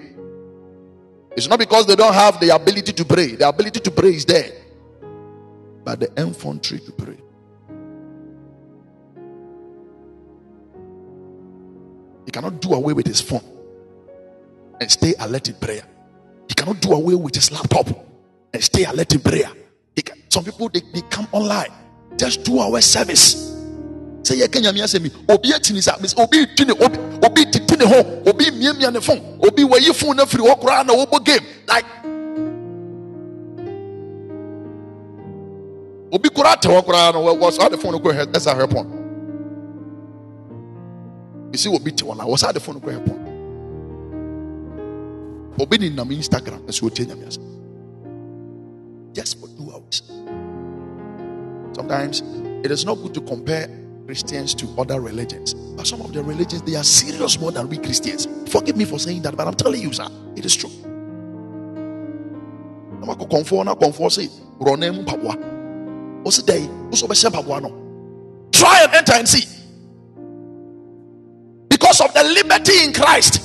[1.36, 4.24] It's not because they don't have the ability to pray, the ability to pray is
[4.24, 4.50] there,
[5.84, 7.18] but the infantry to pray.
[12.24, 13.44] He cannot do away with his phone
[14.80, 15.82] and stay alert in prayer.
[16.48, 17.88] He cannot do away with his laptop
[18.54, 19.50] and stay alert in prayer.
[20.02, 21.72] Can, some people they, they come online
[22.16, 23.54] just two hour service.
[24.22, 27.44] Say yeah, Kenya me me obi etini sa obi obi obi
[27.78, 29.20] titini ho obi mia mia ne phone.
[29.40, 31.40] Obi wayi phone na free okra na obo game.
[31.66, 31.86] Like
[36.12, 38.94] obi kura te okra na was how the phone go ahead that's her phone.
[41.52, 43.24] You see obi te one was how the phone go ahead
[45.60, 47.40] obi ni nam instagram ɛsɛ otie nyame ase
[49.12, 50.02] just for two hours.
[51.74, 52.22] Sometimes
[52.62, 53.68] it is not good to compare
[54.08, 55.52] christians to other religions.
[55.52, 58.26] But some of the religions they are serious more than we christians.
[58.50, 60.70] Forgive me for saying that but i'm telling you sir it is true.
[68.50, 69.44] Try and enter and see.
[71.68, 73.42] Because of the liberty in christ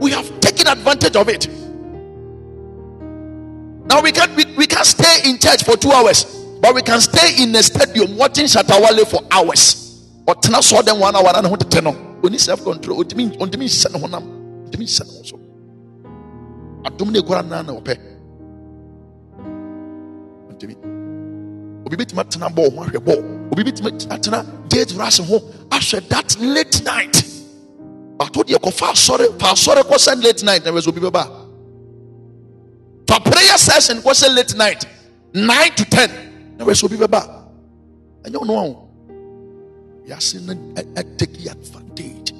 [0.00, 1.46] we have taken advantage of it.
[3.86, 7.00] Now we can we, we can't stay in church for two hours, but we can
[7.00, 10.06] stay in a stadium watching Shatta Wale for hours.
[10.26, 12.20] Or tena saw them one hour and want to turn on.
[12.22, 13.00] We need self-control.
[13.02, 14.14] It means on the means send one
[14.72, 15.36] It means send also.
[16.84, 17.98] Adumne kora na na ope.
[20.52, 20.76] Ntimi.
[21.84, 23.18] Obi bitima tena ball ho ahwe ball.
[23.52, 27.22] Obi bitima tena gate rush ho ahwe that late night.
[28.22, 31.26] ato deɛ kɔfa asɔre fa asɔre kɔsɛ late night na wɛsɛ obi bɛba
[33.08, 34.86] fa prayer session kɔsɛ late night
[35.34, 36.31] nine to ten
[36.62, 37.20] na wɛsɛ obi bɛba
[38.22, 38.88] ɛnyɛ ɔno ahò
[40.06, 42.32] yasi na ɛ take advantage.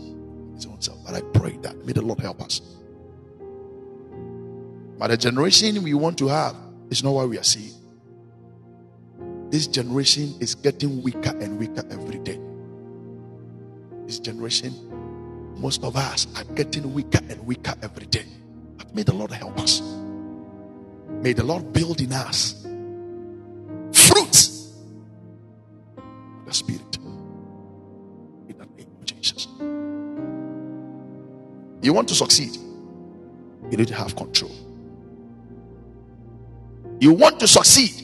[0.55, 2.61] His own self but I pray that may the Lord help us.
[4.99, 6.55] But the generation we want to have
[6.91, 7.75] is not what we are seeing.
[9.51, 12.39] This generation is getting weaker and weaker every day.
[14.07, 14.73] This generation
[15.59, 18.25] most of us are getting weaker and weaker every day.
[18.79, 19.83] But may the Lord help us.
[21.09, 22.62] May the Lord build in us
[26.53, 26.97] the Spirit.
[28.49, 29.49] In the name of Jesus.
[31.83, 32.57] You want to succeed,
[33.71, 34.53] you need to have control.
[37.01, 37.95] You want to succeed,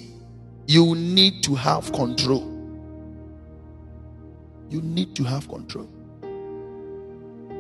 [0.67, 2.55] you need to have control.
[4.71, 5.89] You need to have control.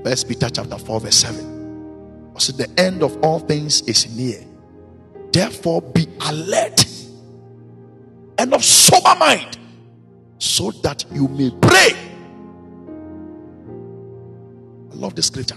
[0.05, 2.31] First Peter chapter 4, verse 7.
[2.35, 4.45] Also, the end of all things is near.
[5.33, 6.87] Therefore, be alert
[8.39, 9.58] and of sober mind,
[10.39, 11.91] so that you may pray.
[14.91, 15.57] I love the scripture.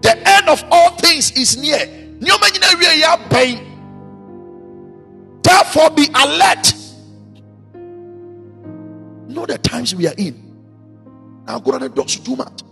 [0.00, 1.86] The end of all things is near.
[5.42, 6.74] Therefore, be alert.
[9.28, 10.44] Know the times we are in.
[11.46, 12.62] Now, go and do too much.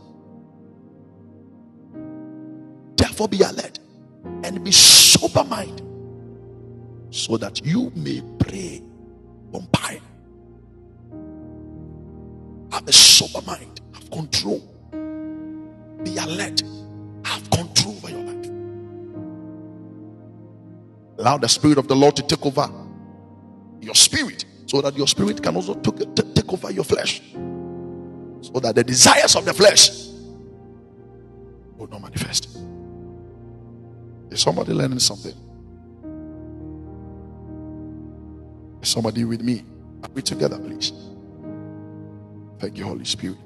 [2.96, 3.78] Therefore, be alert
[4.44, 5.82] and be sober mind
[7.10, 8.82] so that you may pray
[9.54, 10.00] umpire.
[13.36, 14.60] Have mind, have control,
[16.02, 16.62] be alert,
[17.22, 18.50] have control over your life.
[21.18, 22.66] Allow the Spirit of the Lord to take over
[23.82, 27.20] your spirit so that your spirit can also take over your flesh.
[28.40, 30.06] So that the desires of the flesh
[31.76, 32.56] will not manifest.
[34.30, 35.34] Is somebody learning something?
[38.80, 39.62] Is somebody with me?
[40.02, 41.05] Are we together, please?
[42.58, 43.36] Thank you, Holy Spirit.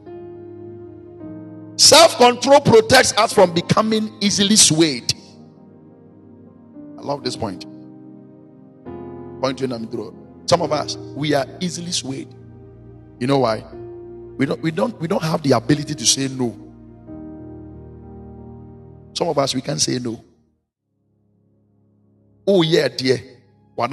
[1.77, 5.15] Self control protects us from becoming easily swayed.
[6.99, 7.65] I love this point.
[9.41, 10.15] Point to through.
[10.47, 12.29] Some of us we are easily swayed.
[13.19, 13.65] You know why?
[14.37, 16.51] We don't we don't we don't have the ability to say no.
[19.15, 20.23] Some of us we can't say no.
[22.47, 23.21] Oh yeah, dear.
[23.79, 23.85] Oh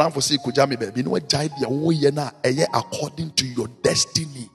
[2.74, 4.50] according to your destiny.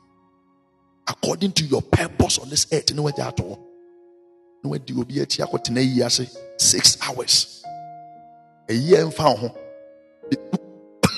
[1.13, 2.95] According to your purpose on this earth.
[2.95, 3.69] No at all.
[4.65, 6.27] No di obi achi akotena yi ase
[6.57, 7.63] 6 hours.
[8.69, 9.53] A year and found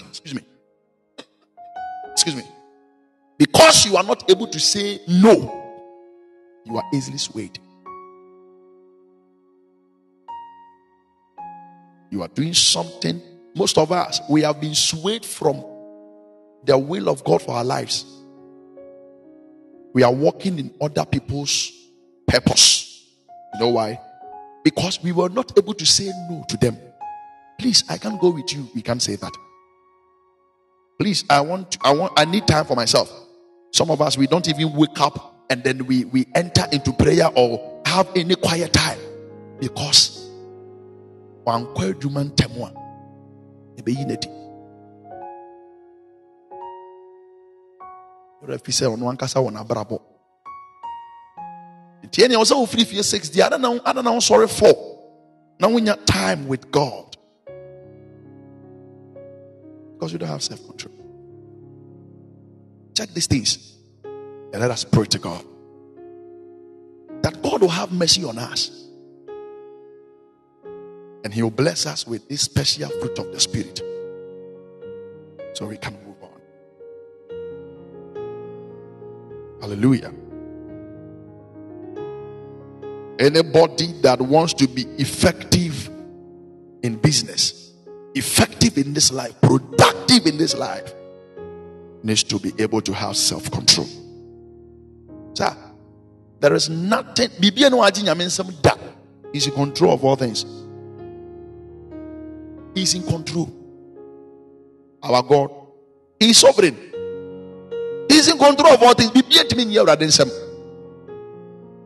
[0.08, 0.42] Excuse me.
[2.12, 2.42] Excuse me.
[3.38, 5.32] Because you are not able to say no,
[6.64, 7.58] you are easily swayed.
[12.10, 13.20] You are doing something.
[13.54, 15.64] Most of us, we have been swayed from
[16.64, 18.06] the will of God for our lives.
[19.94, 21.72] We are walking in other people's
[22.26, 23.06] purpose.
[23.54, 24.00] You know why?
[24.64, 26.76] Because we were not able to say no to them.
[27.58, 28.68] Please, I can't go with you.
[28.74, 29.32] We can't say that.
[30.98, 33.10] Please, I want, I want, I need time for myself.
[33.72, 37.28] Some of us, we don't even wake up and then we, we enter into prayer
[37.34, 38.98] or have any quiet time
[39.60, 40.28] because
[41.44, 42.72] one quiet human temwa
[43.76, 44.43] ebeyineti.
[48.42, 50.00] Refi sɛ ɔno ankasa wɔ n'abrabɔ.
[52.04, 54.94] Nti ɛnea ɔsɛ ofiri fie six di ada na ada na ɔsɔre four.
[55.60, 57.16] Na wonya time with God.
[59.94, 60.94] Because you don't have self control.
[62.94, 63.74] Check these things
[64.04, 65.44] and let us pray to God.
[67.22, 68.70] That God will have mercy on us.
[71.24, 73.80] And He will bless us with this special fruit of the Spirit.
[75.54, 76.13] So we can move
[79.64, 80.12] Hallelujah.
[83.18, 85.88] Anybody that wants to be effective
[86.82, 87.72] in business,
[88.14, 90.92] effective in this life, productive in this life,
[92.02, 93.88] needs to be able to have self control.
[95.32, 95.56] Sir,
[96.40, 97.30] there is nothing.
[97.40, 100.44] He's in control of all things.
[102.74, 103.50] He's in control.
[105.02, 105.50] Our God,
[106.20, 106.76] He's sovereign.
[108.24, 109.10] He's in control of all things.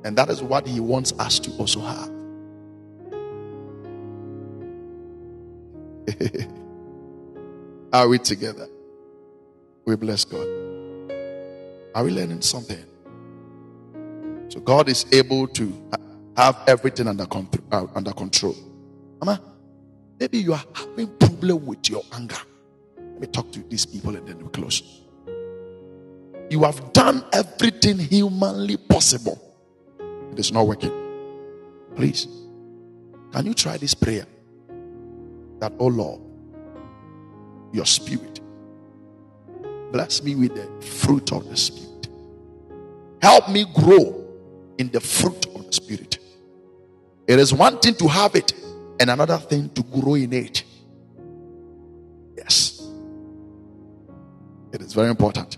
[0.05, 2.11] And that is what He wants us to also have.
[7.93, 8.69] Are we together?
[9.85, 10.47] We bless God.
[11.97, 12.85] Are we learning something?
[14.49, 15.91] So God is able to
[16.37, 18.55] have everything under, control, uh, under control.
[19.21, 19.43] Mama,
[20.21, 22.39] maybe you are having problem with your anger.
[22.97, 25.08] Let me talk to these people and then we close.
[26.51, 29.41] You have done everything humanly possible.
[30.33, 30.93] It is not working.
[31.95, 32.27] Please,
[33.33, 34.27] can you try this prayer?
[35.59, 36.21] That, oh Lord,
[37.73, 38.39] your spirit
[39.91, 42.09] Bless me with the fruit of the Spirit.
[43.23, 44.25] Help me grow
[44.77, 46.19] in the fruit of the Spirit.
[47.27, 48.53] It is one thing to have it,
[49.01, 50.65] and another thing to grow in it.
[52.37, 52.87] Yes.
[54.73, 55.57] It is very important.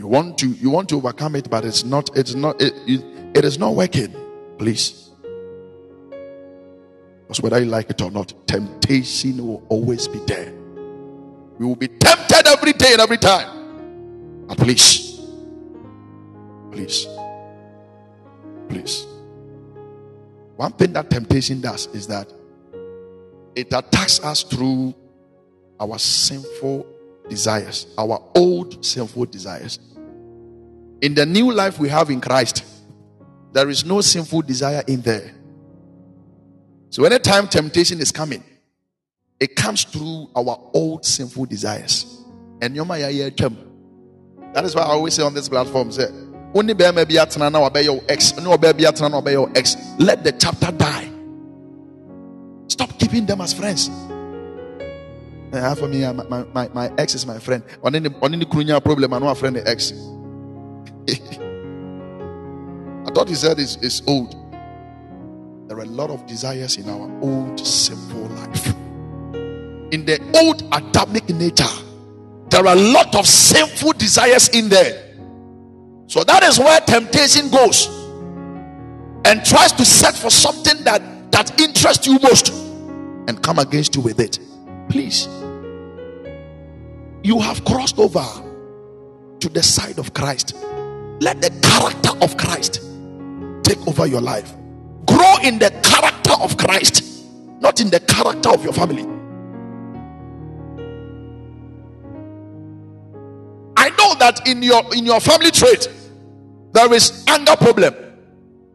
[0.00, 3.04] You want to you want to overcome it, but it's not it's not it, it,
[3.36, 4.10] it is not working.
[4.56, 5.10] Please.
[7.20, 10.54] Because whether you like it or not, temptation will always be there.
[11.58, 14.46] We will be tempted every day and every time.
[14.46, 15.20] But please,
[16.72, 17.06] please,
[18.70, 19.06] please.
[20.56, 22.32] One thing that temptation does is that
[23.54, 24.94] it attacks us through
[25.78, 26.86] our sinful
[27.28, 29.78] desires, our old sinful desires.
[31.00, 32.64] In the new life we have in Christ,
[33.52, 35.34] there is no sinful desire in there.
[36.90, 38.44] So, anytime temptation is coming,
[39.38, 42.22] it comes through our old sinful desires.
[42.60, 46.08] And that is why I always say on this platform, say.
[46.52, 46.64] Let
[50.24, 51.10] the chapter die.
[52.66, 53.88] Stop keeping them as friends.
[55.52, 57.62] Uh, for me, my, my, my ex is my friend.
[57.82, 59.92] On any problem, I know a friend the ex.
[63.10, 64.36] I thought said it's old.
[65.68, 68.74] There are a lot of desires in our old sinful life
[69.90, 71.64] in the old Adamic nature,
[72.48, 75.14] there are a lot of sinful desires in there.
[76.06, 77.86] So that is where temptation goes
[79.24, 82.52] and tries to set for something that that interests you most
[83.28, 84.38] and come against you with it.
[84.88, 85.28] Please,
[87.22, 88.24] you have crossed over
[89.38, 90.56] to the side of Christ.
[91.20, 92.82] Let the character of Christ
[93.74, 94.52] take over your life.
[95.06, 97.24] Grow in the character of Christ,
[97.60, 99.02] not in the character of your family.
[103.76, 105.88] I know that in your in your family trait
[106.72, 107.94] there is anger problem.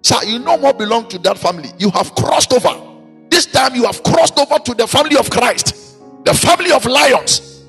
[0.02, 1.70] Sir, you no more belong to that family.
[1.78, 2.82] You have crossed over.
[3.30, 7.64] This time you have crossed over to the family of Christ, the family of lions,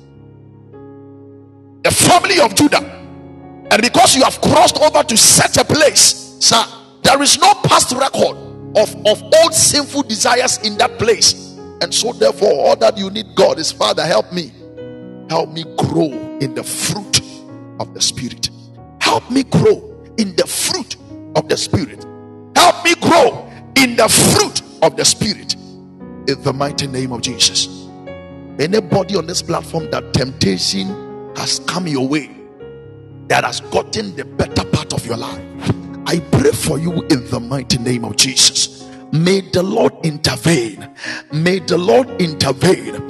[1.83, 2.93] the family of Judah.
[3.69, 6.63] And because you have crossed over to such a place, sir,
[7.07, 8.35] there is no past record
[8.75, 11.57] of, of old sinful desires in that place.
[11.79, 14.51] And so, therefore, all that you need, God, is Father, help me.
[15.29, 16.11] Help me grow
[16.41, 17.21] in the fruit
[17.79, 18.49] of the Spirit.
[18.99, 20.97] Help me grow in the fruit
[21.37, 22.05] of the Spirit.
[22.57, 25.53] Help me grow in the fruit of the Spirit.
[25.55, 27.87] In the mighty name of Jesus.
[28.59, 30.89] Anybody on this platform that temptation
[31.37, 32.35] has come your way,
[33.27, 35.86] that has gotten the better part of your life.
[36.07, 38.87] I pray for you in the mighty name of Jesus.
[39.11, 40.89] May the Lord intervene.
[41.33, 43.05] May the Lord intervene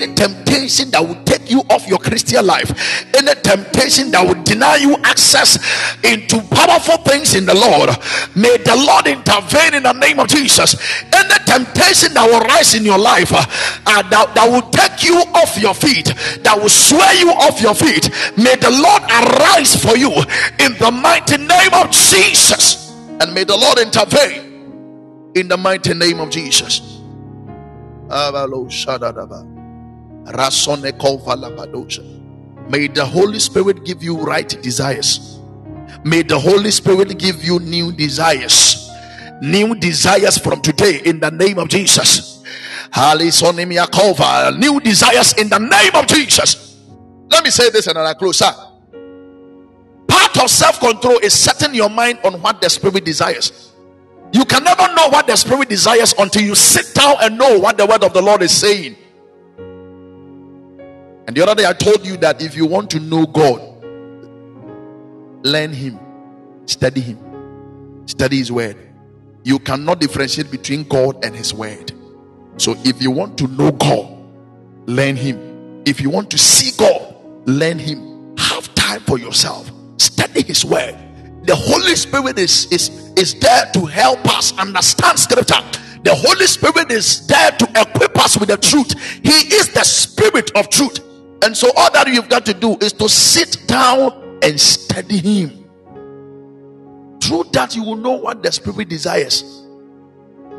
[0.00, 2.70] any temptation that will take you off your Christian life,
[3.14, 5.58] any temptation that will deny you access
[6.04, 7.90] into powerful things in the Lord,
[8.34, 10.74] may the Lord intervene in the name of Jesus.
[11.12, 13.44] Any temptation that will rise in your life uh,
[13.86, 16.06] uh, that, that will take you off your feet,
[16.44, 20.10] that will sway you off your feet, may the Lord arise for you
[20.64, 22.90] in the mighty name of Jesus.
[23.20, 26.80] And may the Lord intervene in the mighty name of Jesus.
[32.68, 35.40] May the Holy Spirit give you right desires.
[36.04, 38.90] May the Holy Spirit give you new desires.
[39.42, 42.42] New desires from today in the name of Jesus.
[42.94, 46.78] New desires in the name of Jesus.
[47.28, 48.38] Let me say this and I close.
[48.38, 48.52] Sir.
[50.08, 53.72] Part of self control is setting your mind on what the Spirit desires.
[54.32, 57.76] You can never know what the Spirit desires until you sit down and know what
[57.76, 58.96] the word of the Lord is saying.
[61.30, 63.60] And the other day I told you that if you want to know God,
[65.46, 65.96] learn Him,
[66.66, 68.76] study Him, study His Word.
[69.44, 71.92] You cannot differentiate between God and His Word.
[72.56, 74.12] So if you want to know God,
[74.86, 75.84] learn Him.
[75.86, 77.14] If you want to see God,
[77.46, 78.34] learn Him.
[78.36, 80.98] Have time for yourself, study His Word.
[81.44, 85.62] The Holy Spirit is, is, is there to help us understand Scripture.
[86.02, 89.00] The Holy Spirit is there to equip us with the truth.
[89.22, 91.06] He is the Spirit of truth.
[91.42, 95.50] And so, all that you've got to do is to sit down and study Him.
[97.22, 99.66] Through that, you will know what the Spirit desires.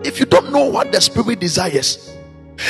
[0.03, 2.15] If you don't know what the Spirit desires,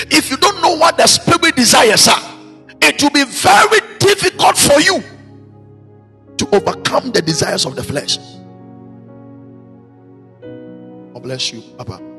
[0.10, 2.38] if you don't know what the Spirit desires are,
[2.82, 5.04] it will be very difficult for you
[6.38, 8.18] to overcome the desires of the flesh.
[11.14, 12.11] God bless you, Papa.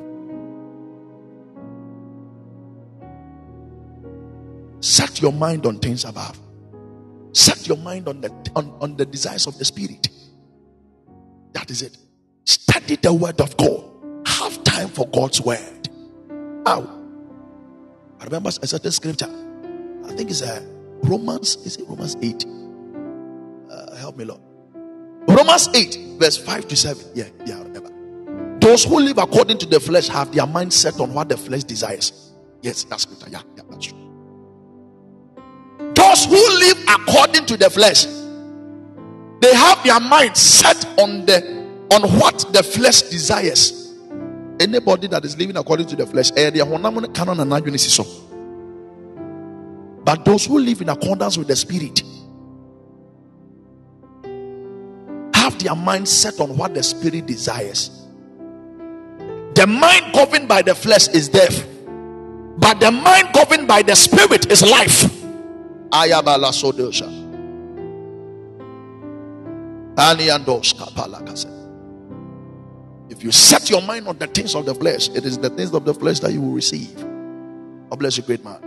[4.82, 6.38] Set your mind on things above.
[7.32, 10.09] Set your mind on the on, on the desires of the spirit.
[11.52, 11.96] That is it.
[12.44, 13.84] Study the word of God.
[14.26, 15.88] Have time for God's word.
[16.66, 16.80] How?
[18.20, 19.30] I remember a certain scripture.
[20.04, 20.62] I think it's a uh,
[21.04, 21.56] Romans.
[21.64, 22.44] Is it Romans 8?
[23.70, 24.40] Uh, help me, Lord.
[25.28, 27.04] Romans 8, verse 5 to 7.
[27.14, 28.59] Yeah, yeah, I remember.
[28.59, 31.64] Those who live according to the flesh have their mind set on what the flesh
[31.64, 32.32] desires.
[32.62, 33.28] Yes, that's scripture.
[33.30, 34.01] Yeah, yeah, that's true.
[36.12, 38.05] Those who live according to the flesh,
[39.40, 43.94] they have their mind set on the on what the flesh desires.
[44.60, 46.51] Anybody that is living according to the flesh, eh,
[50.05, 52.02] but those who live in accordance with the spirit
[55.34, 58.06] have their mind set on what the spirit desires.
[59.55, 61.66] The mind governed by the flesh is death,
[62.59, 65.22] but the mind governed by the spirit is life.
[65.93, 67.09] Ayabala Sodosha.
[73.10, 75.74] If you set your mind on the things of the flesh, it is the things
[75.74, 76.97] of the flesh that you will receive.
[77.90, 78.59] God bless you, great man.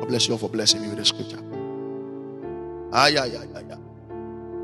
[0.00, 1.36] God bless you all for blessing me with the scripture.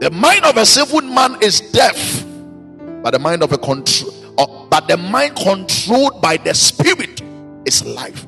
[0.01, 2.24] The mind of a sinful man is deaf,
[3.03, 7.20] but the mind of a control, uh, but the mind controlled by the spirit
[7.66, 8.27] is life.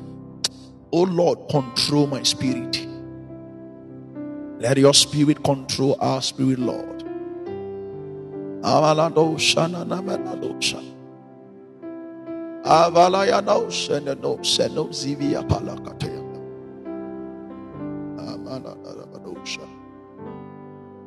[0.91, 2.85] Oh Lord, control my spirit.
[4.61, 6.99] Let your spirit control our spirit, Lord.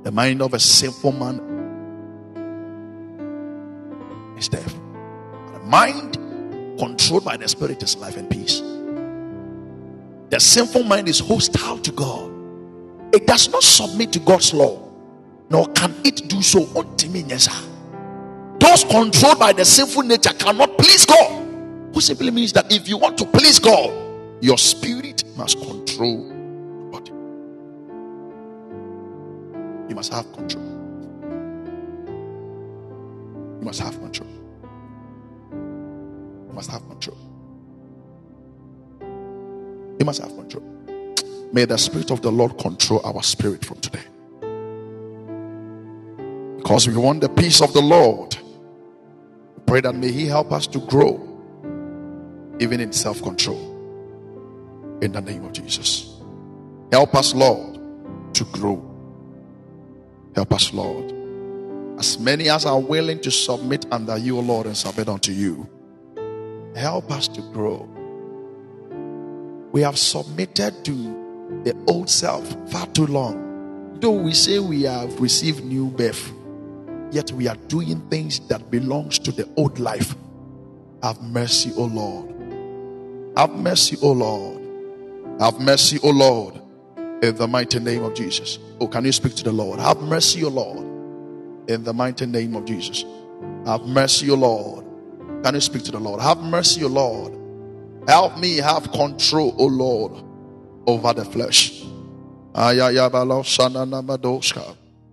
[0.02, 1.38] The mind of a sinful man
[4.36, 4.74] is death.
[5.52, 6.18] The mind
[6.76, 8.58] controlled by the spirit is life and peace.
[10.30, 12.33] The sinful mind is hostile to God.
[13.14, 14.76] It does not submit to God's law,
[15.48, 16.64] nor can it do so.
[16.64, 16.96] Those
[18.84, 21.42] controlled by the sinful nature cannot please God.
[21.94, 23.92] Who simply means that if you want to please God,
[24.42, 27.12] your spirit must control your body.
[29.88, 30.64] You must have control.
[33.60, 34.28] You must have control.
[35.52, 37.18] You must have control.
[40.00, 40.73] You must have control.
[41.54, 44.02] May the Spirit of the Lord control our spirit from today.
[46.56, 48.36] Because we want the peace of the Lord.
[49.64, 51.22] Pray that may He help us to grow,
[52.58, 53.70] even in self control.
[55.00, 56.20] In the name of Jesus.
[56.90, 57.78] Help us, Lord,
[58.34, 58.82] to grow.
[60.34, 61.14] Help us, Lord.
[62.00, 65.70] As many as are willing to submit under you, Lord, and submit unto you,
[66.74, 67.88] help us to grow.
[69.70, 71.23] We have submitted to
[71.64, 73.98] the old self far too long.
[74.00, 76.32] Though we say we have received new birth,
[77.10, 80.14] yet we are doing things that belongs to the old life.
[81.02, 82.34] Have mercy, O Lord.
[83.36, 84.60] Have mercy, O Lord.
[85.40, 86.60] Have mercy, O Lord.
[87.22, 88.58] In the mighty name of Jesus.
[88.80, 89.80] Oh, can you speak to the Lord?
[89.80, 90.78] Have mercy, O Lord.
[91.68, 93.04] In the mighty name of Jesus.
[93.66, 94.84] Have mercy, O Lord.
[95.42, 96.20] Can you speak to the Lord?
[96.20, 97.32] Have mercy, O Lord.
[98.08, 100.12] Help me have control, O Lord,
[100.86, 101.82] over the flesh.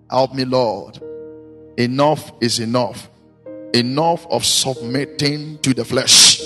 [0.10, 0.99] Help me, Lord.
[1.77, 3.10] Enough is enough.
[3.73, 6.41] Enough of submitting to the flesh.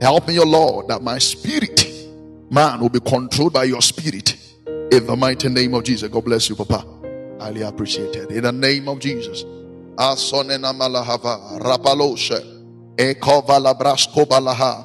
[0.00, 1.86] Help me, O Lord, that my spirit,
[2.50, 4.36] man, will be controlled by your spirit.
[4.66, 6.08] In the mighty name of Jesus.
[6.08, 6.84] God bless you, Papa.
[7.38, 8.32] Highly appreciated.
[8.32, 9.44] In the name of Jesus.
[9.96, 12.40] Asonena malahava rapaloshe
[12.96, 14.84] ekovala brasko balaha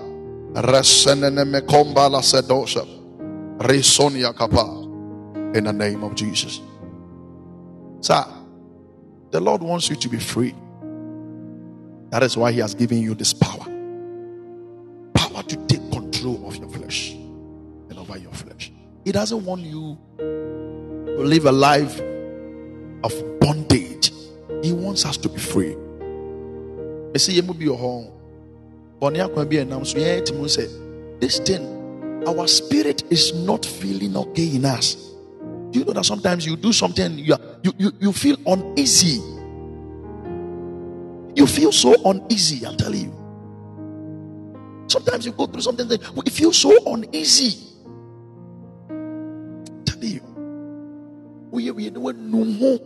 [0.54, 2.95] resenene mekomba la sedosha
[3.60, 4.84] risonia kapa.
[5.57, 6.61] In the name of Jesus.
[8.02, 8.26] Sir,
[9.32, 10.53] the Lord wants you to be free.
[12.10, 13.65] That is why He has given you this power.
[15.14, 18.72] Power to take control of your flesh and over your flesh.
[19.03, 21.99] He doesn't want you to live a life
[23.03, 24.11] of bondage.
[24.64, 25.76] He wants us to be free.
[27.14, 28.11] I see you be your home.
[31.19, 31.74] This thing,
[32.27, 34.95] our spirit is not feeling okay in us.
[35.72, 39.22] Do you know that sometimes you do something, you, you, you, you feel uneasy?
[41.35, 44.85] You feel so uneasy, I'm telling you.
[44.88, 47.73] Sometimes you go through something that you feel so uneasy.
[48.89, 50.22] I'm telling you.
[51.52, 52.80] We, we, we, no more.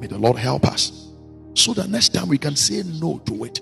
[0.00, 1.08] May the Lord help us
[1.54, 3.60] so that next time we can say no to it.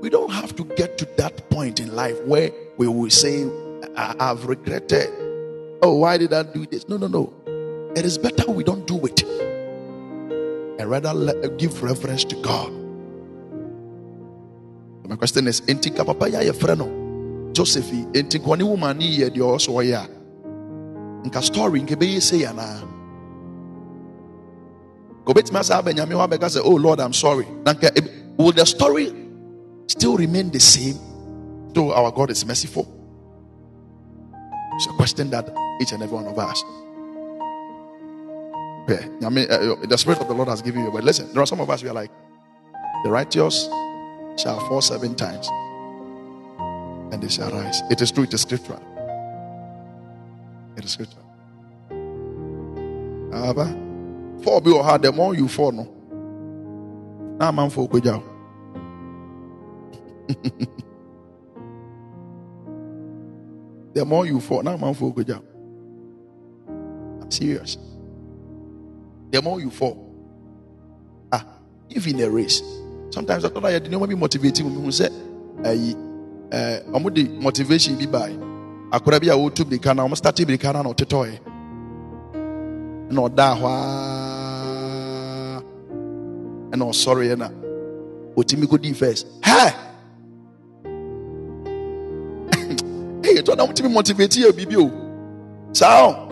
[0.00, 3.46] We don't have to get to that point in life where we will say,
[3.96, 5.10] I- have regretted.
[5.82, 6.88] Oh, why did I do this?
[6.88, 7.32] No, no, no.
[7.96, 9.22] It is better we don't do it
[10.80, 12.72] and rather let, give reverence to God.
[15.06, 19.78] My question is, Entika papa ya ye freno Joseph, enti kwani woman ye de also
[19.80, 20.06] ya.
[21.24, 22.80] Nka story nke be say ya na.
[25.24, 25.50] Go bet
[25.84, 28.00] Benjamin wa beka say, "Oh Lord, I'm sorry." Nanka eh,
[28.38, 29.12] will the story
[29.90, 30.98] still remain the same
[31.72, 32.86] though our God is merciful?
[34.74, 35.48] It's a question that
[35.80, 36.64] each and every one of us
[38.88, 40.90] yeah, I mean, uh, the Spirit of the Lord has given you.
[40.90, 42.10] But listen, there are some of us we are like,
[43.04, 43.68] the righteous
[44.36, 45.48] shall fall seven times
[47.12, 47.82] and they shall rise.
[47.90, 48.82] It is true, it is scriptural.
[50.76, 51.24] It is scriptural.
[53.32, 53.66] However,
[54.42, 55.88] four be hard, the more you fall, no.
[57.38, 57.88] Now, man, for.
[63.92, 65.44] The more you fall, now, man, for job.
[66.68, 67.76] I'm serious
[69.30, 70.06] the more you fall.
[71.32, 71.44] Ah,
[71.88, 72.62] if in a race,
[73.10, 74.90] sometimes I thought I didn't want to be motivating me.
[74.90, 75.08] Say,
[75.64, 75.94] eh,
[76.52, 78.36] eh, I'm the motivation be by.
[78.92, 79.36] I could be a
[80.00, 81.38] almost start to be can or toy.
[83.10, 83.54] No, da
[86.72, 87.42] and no, sorry, and
[88.34, 89.26] what me good first.
[89.44, 89.70] Hey,
[93.50, 95.76] hey, you don't want to be motivating you, BBO.
[95.76, 96.26] So,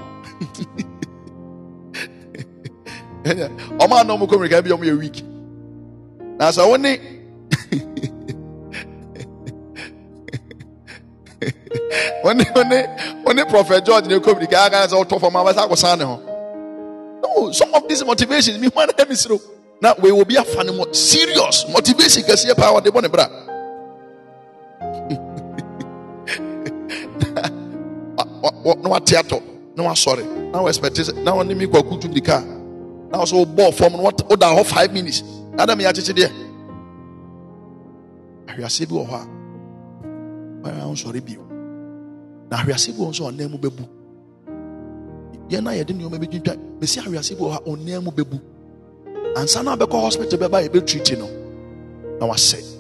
[3.79, 5.17] ọmọ àná ọmọ kọmìrìkà bi ọmọ yẹ weak
[6.39, 6.99] na wọn ní
[12.55, 12.77] wọn ní
[13.25, 16.17] wọn ní prophet george ní kọmìrìkà aka sọ ọtọ fọmọ abasa akọsan ne ho
[17.23, 19.39] no some of these motivations mi wọn náà mi siro
[19.81, 23.27] na wei obi afa ne mo serious motivation kɛseɛ paa wɔde bɔ ne bra
[28.83, 29.41] na wate atɔ
[29.77, 30.25] na wasɔre.
[30.53, 32.41] Na wɔexpect sɛ na wɔne me kwaku tum di kaa
[33.11, 35.23] na wɔsɛ wobɔɔ fam no woda hɔ five minutes.
[35.57, 36.31] Na dɛ meyɛ akyekye deɛ
[38.49, 39.15] ahweaseɛ bi wɔ hɔ
[40.65, 41.41] a ɔyɛ nsɔre bio.
[42.51, 43.85] Na ahweaseɛ bi wɔ nso ɔnan mu bɛbu.
[45.51, 48.41] Yɛn na yɛde nneɛma bi twintwa bɛsi ahweaseɛ bi wɔ hɔ a ɔnan mu bɛbu.
[49.37, 51.29] Ansa na abɛkɔ hospital bɛba yɛbɛtriti no
[52.21, 52.78] na wasɛ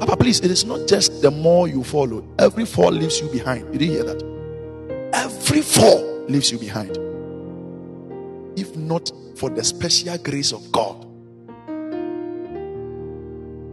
[0.00, 3.70] Papa, please, it is not just the more you follow, every fall leaves you behind.
[3.70, 5.10] Did you hear that?
[5.12, 6.96] Every fall leaves you behind.
[8.58, 11.06] If not for the special grace of God.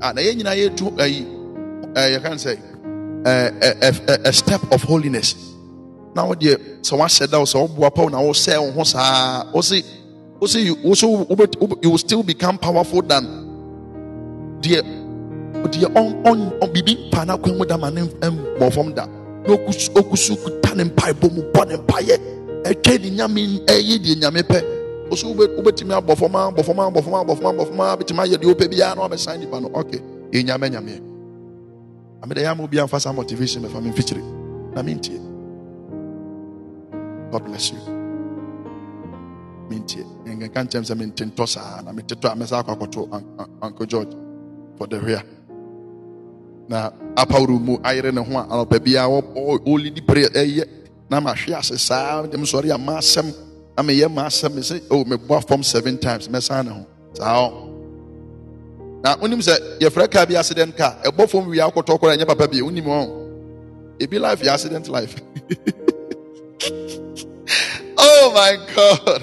[0.01, 0.59] Ah, and eh, I
[1.95, 2.59] eh, can say
[3.25, 5.53] a, a, step of holiness.
[6.13, 7.69] Now, dear, so I said that was all
[8.09, 9.45] now was say on Hosa,
[10.63, 11.25] you also
[11.81, 14.81] you will still become powerful than dear
[15.67, 15.87] deɛ
[16.61, 19.05] ɔbibi mpa no akwan mu da ma ne mmɔ fam da.
[19.47, 22.17] Na ɔkusu kuta ne mpaebɔ mu bɔ ne mpaeɛ
[22.63, 24.59] ɛtwa ne nyame ɛyɛ deɛ nyame pɛ
[25.11, 28.47] ɔso wobɛtumi abɔ fam abɔ fam abɔ fam abɔ fam abɔ fam bɛtumi ayɛ deɛ
[28.53, 29.91] wopɛ biara na wabɛsan nipa no ok
[30.31, 31.01] ɛnyame nyameɛ
[32.23, 34.23] amede yɛ ama obi amfa saa motivation bɛfa me mfikyire
[34.75, 35.19] na mentie
[37.31, 37.77] god bless you.
[39.69, 43.23] Mentie nkenka nkyɛm sɛ mententɔ saa na metetɔ a mɛsa akɔ akɔto
[43.61, 44.13] uncle george
[44.77, 45.23] for the hwea
[46.67, 49.21] na apaworo mu ayere ne ho a anɔpa biara
[49.65, 50.63] ɔlidi pere ɛyɛ.
[51.09, 53.33] Na mahwe ase saa dem sɔre a maasɛm
[53.77, 56.85] na meyɛ maasɛm me sɛ oh meboa fam seven times mɛsan ne ho.
[57.13, 57.49] Saa
[59.03, 62.47] na wonim sɛ yɛfrɛ kaa bi accident car ɛbɔ fam wie akɔtɔ kora ɛnyɛ papa
[62.47, 63.07] bi wonim ɔ
[63.99, 65.15] ebi life yɛ accident life.
[67.99, 69.21] Oh my god.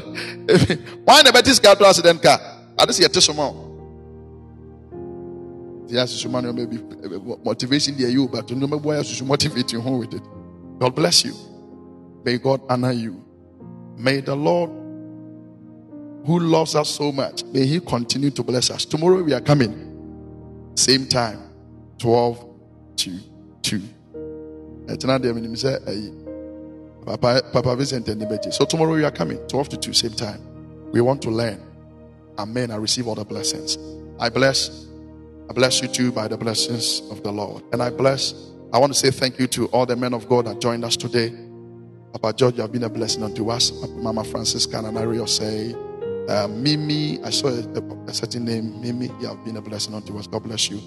[1.07, 2.41] Why na bɛte sika to accident car?
[2.79, 3.64] Ade sɛ yɛte so o
[5.89, 10.23] maybe eh, motivation there you, but matter why you motivate you home with it.
[10.79, 11.35] God bless you.
[12.25, 13.23] May God honor you.
[13.97, 14.71] May the Lord,
[16.27, 18.85] who loves us so much, may He continue to bless us.
[18.85, 21.41] Tomorrow we are coming, same time,
[21.99, 22.47] 12
[22.97, 23.19] to
[23.63, 23.83] 2.
[24.89, 24.97] Eh,
[27.05, 30.41] Papa, Papa Vincent and So tomorrow we are coming, 12 to 2, same time.
[30.91, 31.61] We want to learn.
[32.39, 32.71] Amen.
[32.71, 33.79] I receive all the blessings.
[34.19, 34.87] I bless
[35.49, 37.63] I bless you too by the blessings of the Lord.
[37.73, 38.33] And I bless,
[38.73, 40.97] I want to say thank you to all the men of God that joined us
[40.97, 41.33] today.
[42.13, 43.73] Papa George, you have been a blessing unto us.
[43.91, 45.75] Mama Francisca and Anario say,
[46.29, 50.17] uh, Mimi, I saw a, a, certain name, Mimi, you have been a blessing unto
[50.17, 50.27] us.
[50.27, 50.79] God bless you.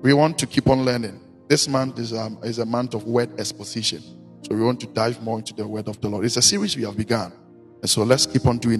[0.00, 1.20] We want to keep on learning.
[1.48, 4.00] This month is, um, is a month of word exposition.
[4.42, 6.24] So we want to dive more into the word of the Lord.
[6.24, 7.32] It's a series we have begun.
[7.82, 8.78] And so let's keep on doing it.